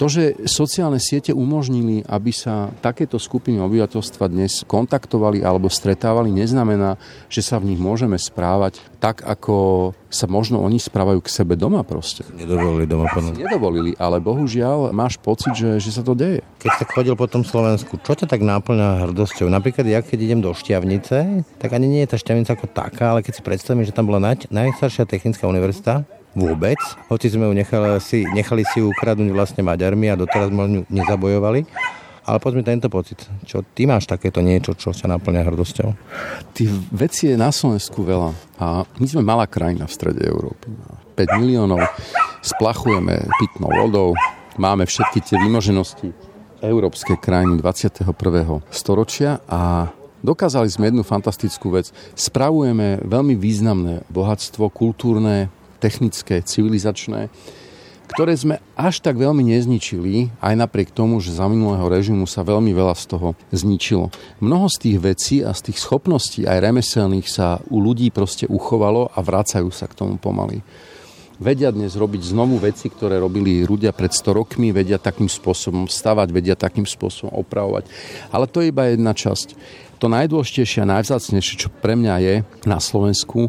To, 0.00 0.08
že 0.08 0.48
sociálne 0.48 0.96
siete 0.96 1.36
umožnili, 1.36 2.00
aby 2.08 2.32
sa 2.32 2.72
takéto 2.80 3.20
skupiny 3.20 3.60
obyvateľstva 3.60 4.32
dnes 4.32 4.64
kontaktovali 4.64 5.44
alebo 5.44 5.68
stretávali, 5.68 6.32
neznamená, 6.32 6.96
že 7.28 7.44
sa 7.44 7.60
v 7.60 7.68
nich 7.68 7.80
môžeme 7.84 8.16
správať 8.16 8.80
tak, 8.96 9.20
ako 9.20 9.92
sa 10.08 10.24
možno 10.24 10.64
oni 10.64 10.80
správajú 10.80 11.20
k 11.20 11.28
sebe 11.28 11.52
doma 11.52 11.84
proste. 11.84 12.24
Nedovolili 12.32 12.88
doma 12.88 13.12
panu. 13.12 13.36
Nedovolili, 13.36 13.92
ale 14.00 14.24
bohužiaľ 14.24 14.88
máš 14.96 15.20
pocit, 15.20 15.52
že, 15.52 15.76
že 15.76 15.92
sa 15.92 16.00
to 16.00 16.16
deje. 16.16 16.40
Keď 16.64 16.80
sa 16.80 16.84
chodil 16.88 17.12
po 17.12 17.28
tom 17.28 17.44
Slovensku, 17.44 18.00
čo 18.00 18.16
ťa 18.16 18.24
tak 18.24 18.40
náplňa 18.40 19.04
hrdosťou? 19.04 19.52
Napríklad 19.52 19.84
ja 19.84 20.00
keď 20.00 20.16
idem 20.16 20.40
do 20.40 20.56
Šťavnice, 20.56 21.44
tak 21.60 21.76
ani 21.76 21.84
nie 21.84 22.00
je 22.08 22.10
tá 22.12 22.16
Šťavnica 22.16 22.56
ako 22.56 22.72
taká, 22.72 23.12
ale 23.12 23.20
keď 23.20 23.36
si 23.36 23.42
predstavím, 23.44 23.84
že 23.84 23.92
tam 23.92 24.08
bola 24.08 24.32
naj, 24.32 24.48
najstaršia 24.48 25.04
technická 25.04 25.44
univerzita, 25.44 26.08
vôbec, 26.34 26.78
hoci 27.10 27.26
sme 27.30 27.50
ju 27.50 27.52
nechali 27.54 27.98
si, 27.98 28.22
nechali 28.30 28.62
si 28.62 28.82
ju 28.82 28.90
ukradnúť 28.90 29.30
vlastne 29.34 29.62
Maďarmi 29.66 30.06
a 30.10 30.18
doteraz 30.18 30.50
možno 30.50 30.86
nezabojovali. 30.88 31.66
Ale 32.20 32.36
poď 32.38 32.52
mi 32.60 32.62
tento 32.62 32.86
pocit. 32.92 33.26
Čo 33.42 33.64
ty 33.74 33.90
máš 33.90 34.06
takéto 34.06 34.38
niečo, 34.44 34.76
čo 34.78 34.94
sa 34.94 35.10
naplňa 35.10 35.50
hrdosťou? 35.50 35.88
Tých 36.54 36.70
vecí 36.92 37.32
je 37.32 37.34
na 37.34 37.50
Slovensku 37.50 38.06
veľa. 38.06 38.30
A 38.60 38.86
my 38.86 39.06
sme 39.08 39.24
malá 39.24 39.50
krajina 39.50 39.88
v 39.88 39.96
strede 39.96 40.22
Európy. 40.28 40.70
5 41.18 41.40
miliónov, 41.42 41.82
splachujeme 42.44 43.18
pitnou 43.40 43.72
vodou, 43.72 44.14
máme 44.60 44.86
všetky 44.86 45.18
tie 45.20 45.36
vymoženosti 45.42 46.12
európskej 46.60 47.16
krajiny 47.18 47.58
21. 47.58 48.04
storočia 48.68 49.40
a 49.48 49.88
dokázali 50.20 50.68
sme 50.68 50.92
jednu 50.92 51.02
fantastickú 51.02 51.72
vec. 51.72 51.88
Spravujeme 52.12 53.00
veľmi 53.04 53.34
významné 53.36 54.04
bohatstvo 54.12 54.68
kultúrne, 54.68 55.48
technické, 55.80 56.44
civilizačné, 56.44 57.32
ktoré 58.10 58.34
sme 58.34 58.58
až 58.74 58.98
tak 59.06 59.14
veľmi 59.14 59.54
nezničili, 59.54 60.34
aj 60.42 60.54
napriek 60.58 60.90
tomu, 60.90 61.22
že 61.22 61.30
za 61.30 61.46
minulého 61.46 61.86
režimu 61.86 62.26
sa 62.26 62.42
veľmi 62.42 62.74
veľa 62.74 62.98
z 62.98 63.04
toho 63.06 63.38
zničilo. 63.54 64.10
Mnoho 64.42 64.66
z 64.66 64.76
tých 64.82 64.98
vecí 64.98 65.36
a 65.46 65.54
z 65.54 65.70
tých 65.70 65.78
schopností 65.78 66.42
aj 66.42 66.58
remeselných 66.58 67.30
sa 67.30 67.62
u 67.70 67.78
ľudí 67.78 68.10
proste 68.10 68.50
uchovalo 68.50 69.14
a 69.14 69.18
vracajú 69.22 69.70
sa 69.70 69.86
k 69.86 69.94
tomu 69.94 70.18
pomaly. 70.18 70.58
Vedia 71.40 71.72
dnes 71.72 71.96
robiť 71.96 72.36
znovu 72.36 72.60
veci, 72.60 72.92
ktoré 72.92 73.16
robili 73.16 73.64
ľudia 73.64 73.96
pred 73.96 74.12
100 74.12 74.36
rokmi, 74.44 74.76
vedia 74.76 75.00
takým 75.00 75.24
spôsobom 75.24 75.88
stavať, 75.88 76.28
vedia 76.36 76.52
takým 76.52 76.84
spôsobom 76.84 77.32
opravovať. 77.32 77.88
Ale 78.28 78.44
to 78.44 78.60
je 78.60 78.68
iba 78.68 78.92
jedna 78.92 79.16
časť. 79.16 79.56
To 80.04 80.12
najdôležitejšie 80.12 80.84
a 80.84 81.00
najvzácnejšie, 81.00 81.54
čo 81.64 81.72
pre 81.72 81.96
mňa 81.96 82.14
je 82.20 82.34
na 82.68 82.76
Slovensku, 82.76 83.48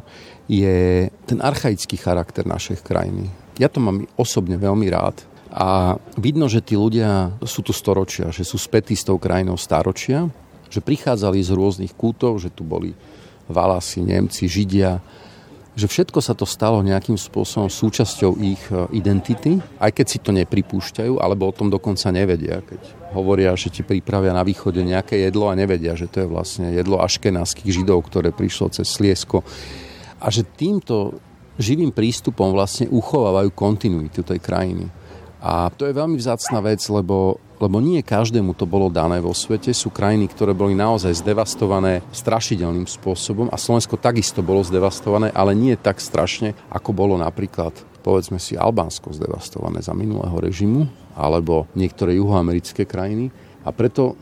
je 0.51 1.07
ten 1.23 1.39
archaický 1.39 1.95
charakter 1.95 2.43
našej 2.43 2.83
krajiny. 2.83 3.31
Ja 3.55 3.71
to 3.71 3.79
mám 3.79 4.03
osobne 4.19 4.59
veľmi 4.59 4.91
rád 4.91 5.23
a 5.47 5.95
vidno, 6.19 6.51
že 6.51 6.59
tí 6.59 6.75
ľudia 6.75 7.31
sú 7.47 7.63
tu 7.63 7.71
storočia, 7.71 8.35
že 8.35 8.43
sú 8.43 8.59
spätí 8.59 8.95
s 8.95 9.07
tou 9.07 9.15
krajinou 9.15 9.55
staročia, 9.55 10.27
že 10.67 10.83
prichádzali 10.83 11.39
z 11.39 11.51
rôznych 11.55 11.93
kútov, 11.95 12.39
že 12.39 12.51
tu 12.51 12.67
boli 12.67 12.91
Valasi, 13.47 14.03
Nemci, 14.03 14.47
Židia, 14.47 14.99
že 15.71 15.87
všetko 15.87 16.19
sa 16.19 16.35
to 16.35 16.43
stalo 16.43 16.83
nejakým 16.83 17.15
spôsobom 17.15 17.71
súčasťou 17.71 18.31
ich 18.43 18.63
e, 18.71 18.91
identity, 18.91 19.55
aj 19.79 19.91
keď 19.95 20.05
si 20.07 20.19
to 20.19 20.35
nepripúšťajú, 20.35 21.19
alebo 21.19 21.47
o 21.47 21.55
tom 21.55 21.71
dokonca 21.71 22.11
nevedia, 22.11 22.59
keď 22.59 22.79
hovoria, 23.15 23.55
že 23.55 23.71
ti 23.71 23.83
pripravia 23.83 24.35
na 24.35 24.43
východe 24.43 24.83
nejaké 24.83 25.19
jedlo 25.19 25.47
a 25.47 25.55
nevedia, 25.55 25.95
že 25.95 26.11
to 26.11 26.23
je 26.23 26.27
vlastne 26.27 26.75
jedlo 26.75 26.99
aškenáských 26.99 27.71
židov, 27.71 28.03
ktoré 28.07 28.35
prišlo 28.35 28.71
cez 28.71 28.87
Sliesko 28.87 29.47
a 30.21 30.27
že 30.29 30.45
týmto 30.45 31.17
živým 31.57 31.89
prístupom 31.89 32.53
vlastne 32.53 32.87
uchovávajú 32.87 33.49
kontinuitu 33.51 34.21
tej 34.21 34.39
krajiny. 34.39 34.87
A 35.41 35.73
to 35.73 35.89
je 35.89 35.97
veľmi 35.97 36.21
vzácna 36.21 36.61
vec, 36.61 36.85
lebo, 36.85 37.41
lebo 37.57 37.81
nie 37.81 38.05
každému 38.05 38.53
to 38.53 38.69
bolo 38.69 38.93
dané 38.93 39.17
vo 39.17 39.33
svete. 39.33 39.73
Sú 39.73 39.89
krajiny, 39.89 40.29
ktoré 40.29 40.53
boli 40.53 40.77
naozaj 40.77 41.17
zdevastované 41.25 42.05
strašidelným 42.13 42.85
spôsobom 42.85 43.49
a 43.49 43.57
Slovensko 43.57 43.97
takisto 43.97 44.45
bolo 44.45 44.61
zdevastované, 44.61 45.33
ale 45.33 45.57
nie 45.57 45.73
tak 45.81 45.97
strašne, 45.97 46.53
ako 46.69 46.93
bolo 46.93 47.17
napríklad 47.17 47.73
povedzme 48.01 48.41
si 48.41 48.57
Albánsko 48.57 49.13
zdevastované 49.13 49.79
za 49.85 49.93
minulého 49.93 50.33
režimu 50.41 50.89
alebo 51.13 51.69
niektoré 51.77 52.17
juhoamerické 52.17 52.89
krajiny. 52.89 53.29
A 53.61 53.69
preto 53.69 54.17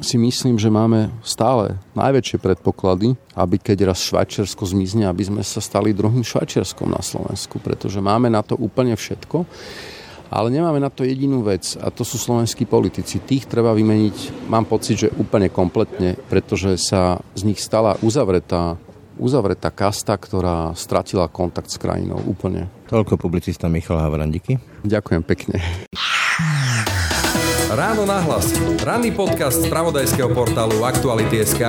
si 0.00 0.16
myslím, 0.20 0.60
že 0.60 0.72
máme 0.72 1.08
stále 1.24 1.80
najväčšie 1.96 2.38
predpoklady, 2.40 3.16
aby 3.32 3.56
keď 3.56 3.92
raz 3.92 4.04
Švajčiarsko 4.04 4.68
zmizne, 4.68 5.08
aby 5.08 5.24
sme 5.24 5.42
sa 5.42 5.60
stali 5.64 5.96
druhým 5.96 6.24
Švajčiarskom 6.24 6.92
na 6.92 7.00
Slovensku, 7.00 7.60
pretože 7.60 8.02
máme 8.04 8.28
na 8.28 8.44
to 8.44 8.56
úplne 8.56 8.92
všetko. 8.92 9.48
Ale 10.26 10.50
nemáme 10.50 10.82
na 10.82 10.90
to 10.90 11.06
jedinú 11.06 11.46
vec 11.46 11.78
a 11.78 11.86
to 11.94 12.02
sú 12.02 12.18
slovenskí 12.18 12.66
politici. 12.66 13.22
Tých 13.22 13.46
treba 13.46 13.70
vymeniť, 13.70 14.50
mám 14.50 14.66
pocit, 14.66 15.06
že 15.06 15.14
úplne 15.14 15.46
kompletne, 15.46 16.18
pretože 16.26 16.74
sa 16.82 17.22
z 17.38 17.46
nich 17.46 17.62
stala 17.62 17.94
uzavretá, 18.02 18.74
uzavretá 19.22 19.70
kasta, 19.70 20.18
ktorá 20.18 20.74
stratila 20.74 21.30
kontakt 21.30 21.70
s 21.70 21.78
krajinou 21.78 22.18
úplne. 22.26 22.66
Toľko 22.90 23.22
publicista 23.22 23.70
Michal 23.70 24.02
Havrandiky. 24.02 24.58
Ďakujem 24.82 25.22
pekne. 25.22 25.62
Ráno 27.76 28.08
na 28.08 28.24
hlas. 28.24 28.56
Ranný 28.80 29.12
podcast 29.12 29.60
z 29.60 29.68
pravodajského 29.68 30.32
portálu 30.32 30.80
Aktuality.sk. 30.80 31.60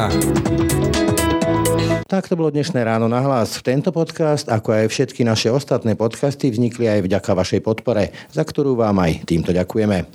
Tak 2.08 2.32
to 2.32 2.40
bolo 2.40 2.48
dnešné 2.48 2.80
ráno 2.80 3.12
na 3.12 3.20
hlas. 3.20 3.60
Tento 3.60 3.92
podcast, 3.92 4.48
ako 4.48 4.72
aj 4.72 4.88
všetky 4.88 5.28
naše 5.28 5.52
ostatné 5.52 6.00
podcasty, 6.00 6.48
vznikli 6.48 6.88
aj 6.88 7.12
vďaka 7.12 7.32
vašej 7.36 7.60
podpore, 7.60 8.16
za 8.32 8.48
ktorú 8.48 8.80
vám 8.80 9.04
aj 9.04 9.28
týmto 9.28 9.52
ďakujeme. 9.52 10.08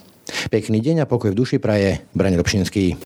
Pekný 0.48 0.80
deň 0.80 1.04
a 1.04 1.10
pokoj 1.10 1.28
v 1.28 1.36
duši 1.36 1.60
praje. 1.60 2.00
Braň 2.16 2.40
Robšinský. 2.40 2.96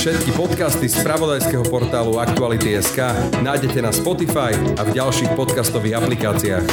Všetky 0.00 0.32
podcasty 0.32 0.88
z 0.88 0.96
pravodajského 1.04 1.68
portálu 1.68 2.16
Aktuality.sk 2.16 3.12
nájdete 3.44 3.84
na 3.84 3.92
Spotify 3.92 4.56
a 4.80 4.82
v 4.88 4.96
ďalších 4.96 5.36
podcastových 5.36 6.00
aplikáciách. 6.00 6.64